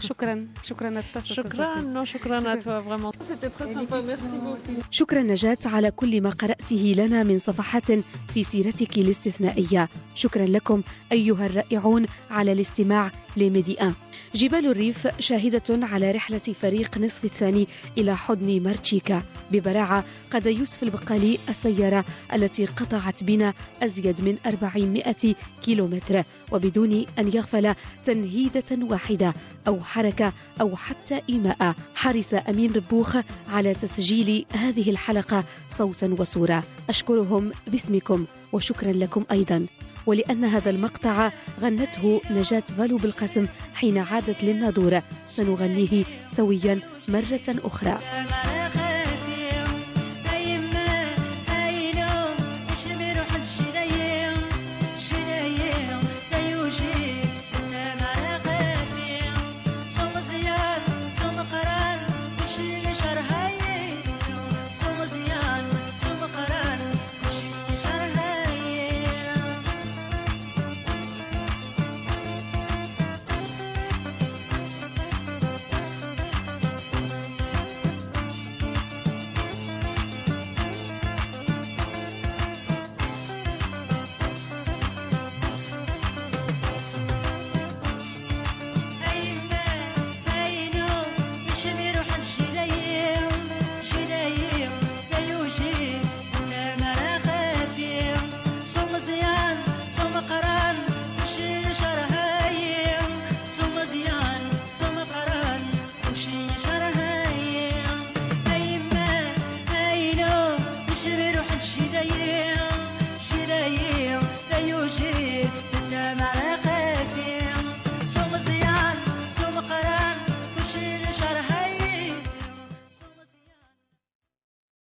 شكرا. 0.00 0.48
شكرا 0.62 1.02
شكرا 1.34 1.82
شكرا 2.22 2.82
شكرا 4.90 5.22
نجاة 5.22 5.58
على 5.64 5.90
كل 5.90 6.20
ما 6.20 6.30
قرأته 6.30 6.94
لنا 6.96 7.22
من 7.22 7.38
صفحات 7.38 7.86
في 8.34 8.44
سيرتك 8.44 8.98
الاستثنائية. 8.98 9.88
شكرا 10.14 10.46
لكم 10.46 10.82
أيها 11.12 11.46
الرائعون 11.46 12.06
على 12.30 12.52
الاستماع 12.52 13.07
لميدي 13.36 13.74
أن 13.74 13.94
جبال 14.34 14.66
الريف 14.66 15.08
شاهدة 15.18 15.86
على 15.86 16.10
رحلة 16.10 16.38
فريق 16.38 16.98
نصف 16.98 17.24
الثاني 17.24 17.68
إلى 17.98 18.16
حضن 18.16 18.62
مارتشيكا. 18.62 19.22
ببراعة 19.52 20.04
قاد 20.32 20.46
يوسف 20.46 20.82
البقالي 20.82 21.38
السيارة 21.48 22.04
التي 22.34 22.66
قطعت 22.66 23.24
بنا 23.24 23.54
أزيد 23.82 24.20
من 24.20 24.36
400 24.46 25.34
كيلومتر 25.62 26.22
وبدون 26.52 27.06
أن 27.18 27.28
يغفل 27.28 27.74
تنهيدة 28.04 28.64
واحدة 28.82 29.34
أو 29.66 29.80
حركة 29.80 30.32
أو 30.60 30.76
حتى 30.76 31.20
إيماء. 31.28 31.74
حرص 31.94 32.34
أمين 32.34 32.72
ربوخ 32.72 33.16
على 33.48 33.74
تسجيل 33.74 34.46
هذه 34.52 34.90
الحلقة 34.90 35.44
صوتا 35.70 36.16
وصورة. 36.18 36.64
أشكرهم 36.88 37.52
باسمكم 37.66 38.26
وشكرا 38.52 38.92
لكم 38.92 39.24
أيضا. 39.30 39.66
ولأن 40.08 40.44
هذا 40.44 40.70
المقطع 40.70 41.32
غنته 41.60 42.20
نجاة 42.30 42.60
فالو 42.60 42.96
بالقسم 42.96 43.46
حين 43.74 43.98
عادت 43.98 44.44
للنادورة 44.44 45.02
سنغنيه 45.30 46.04
سويا 46.28 46.80
مرة 47.08 47.40
أخرى. 47.48 47.98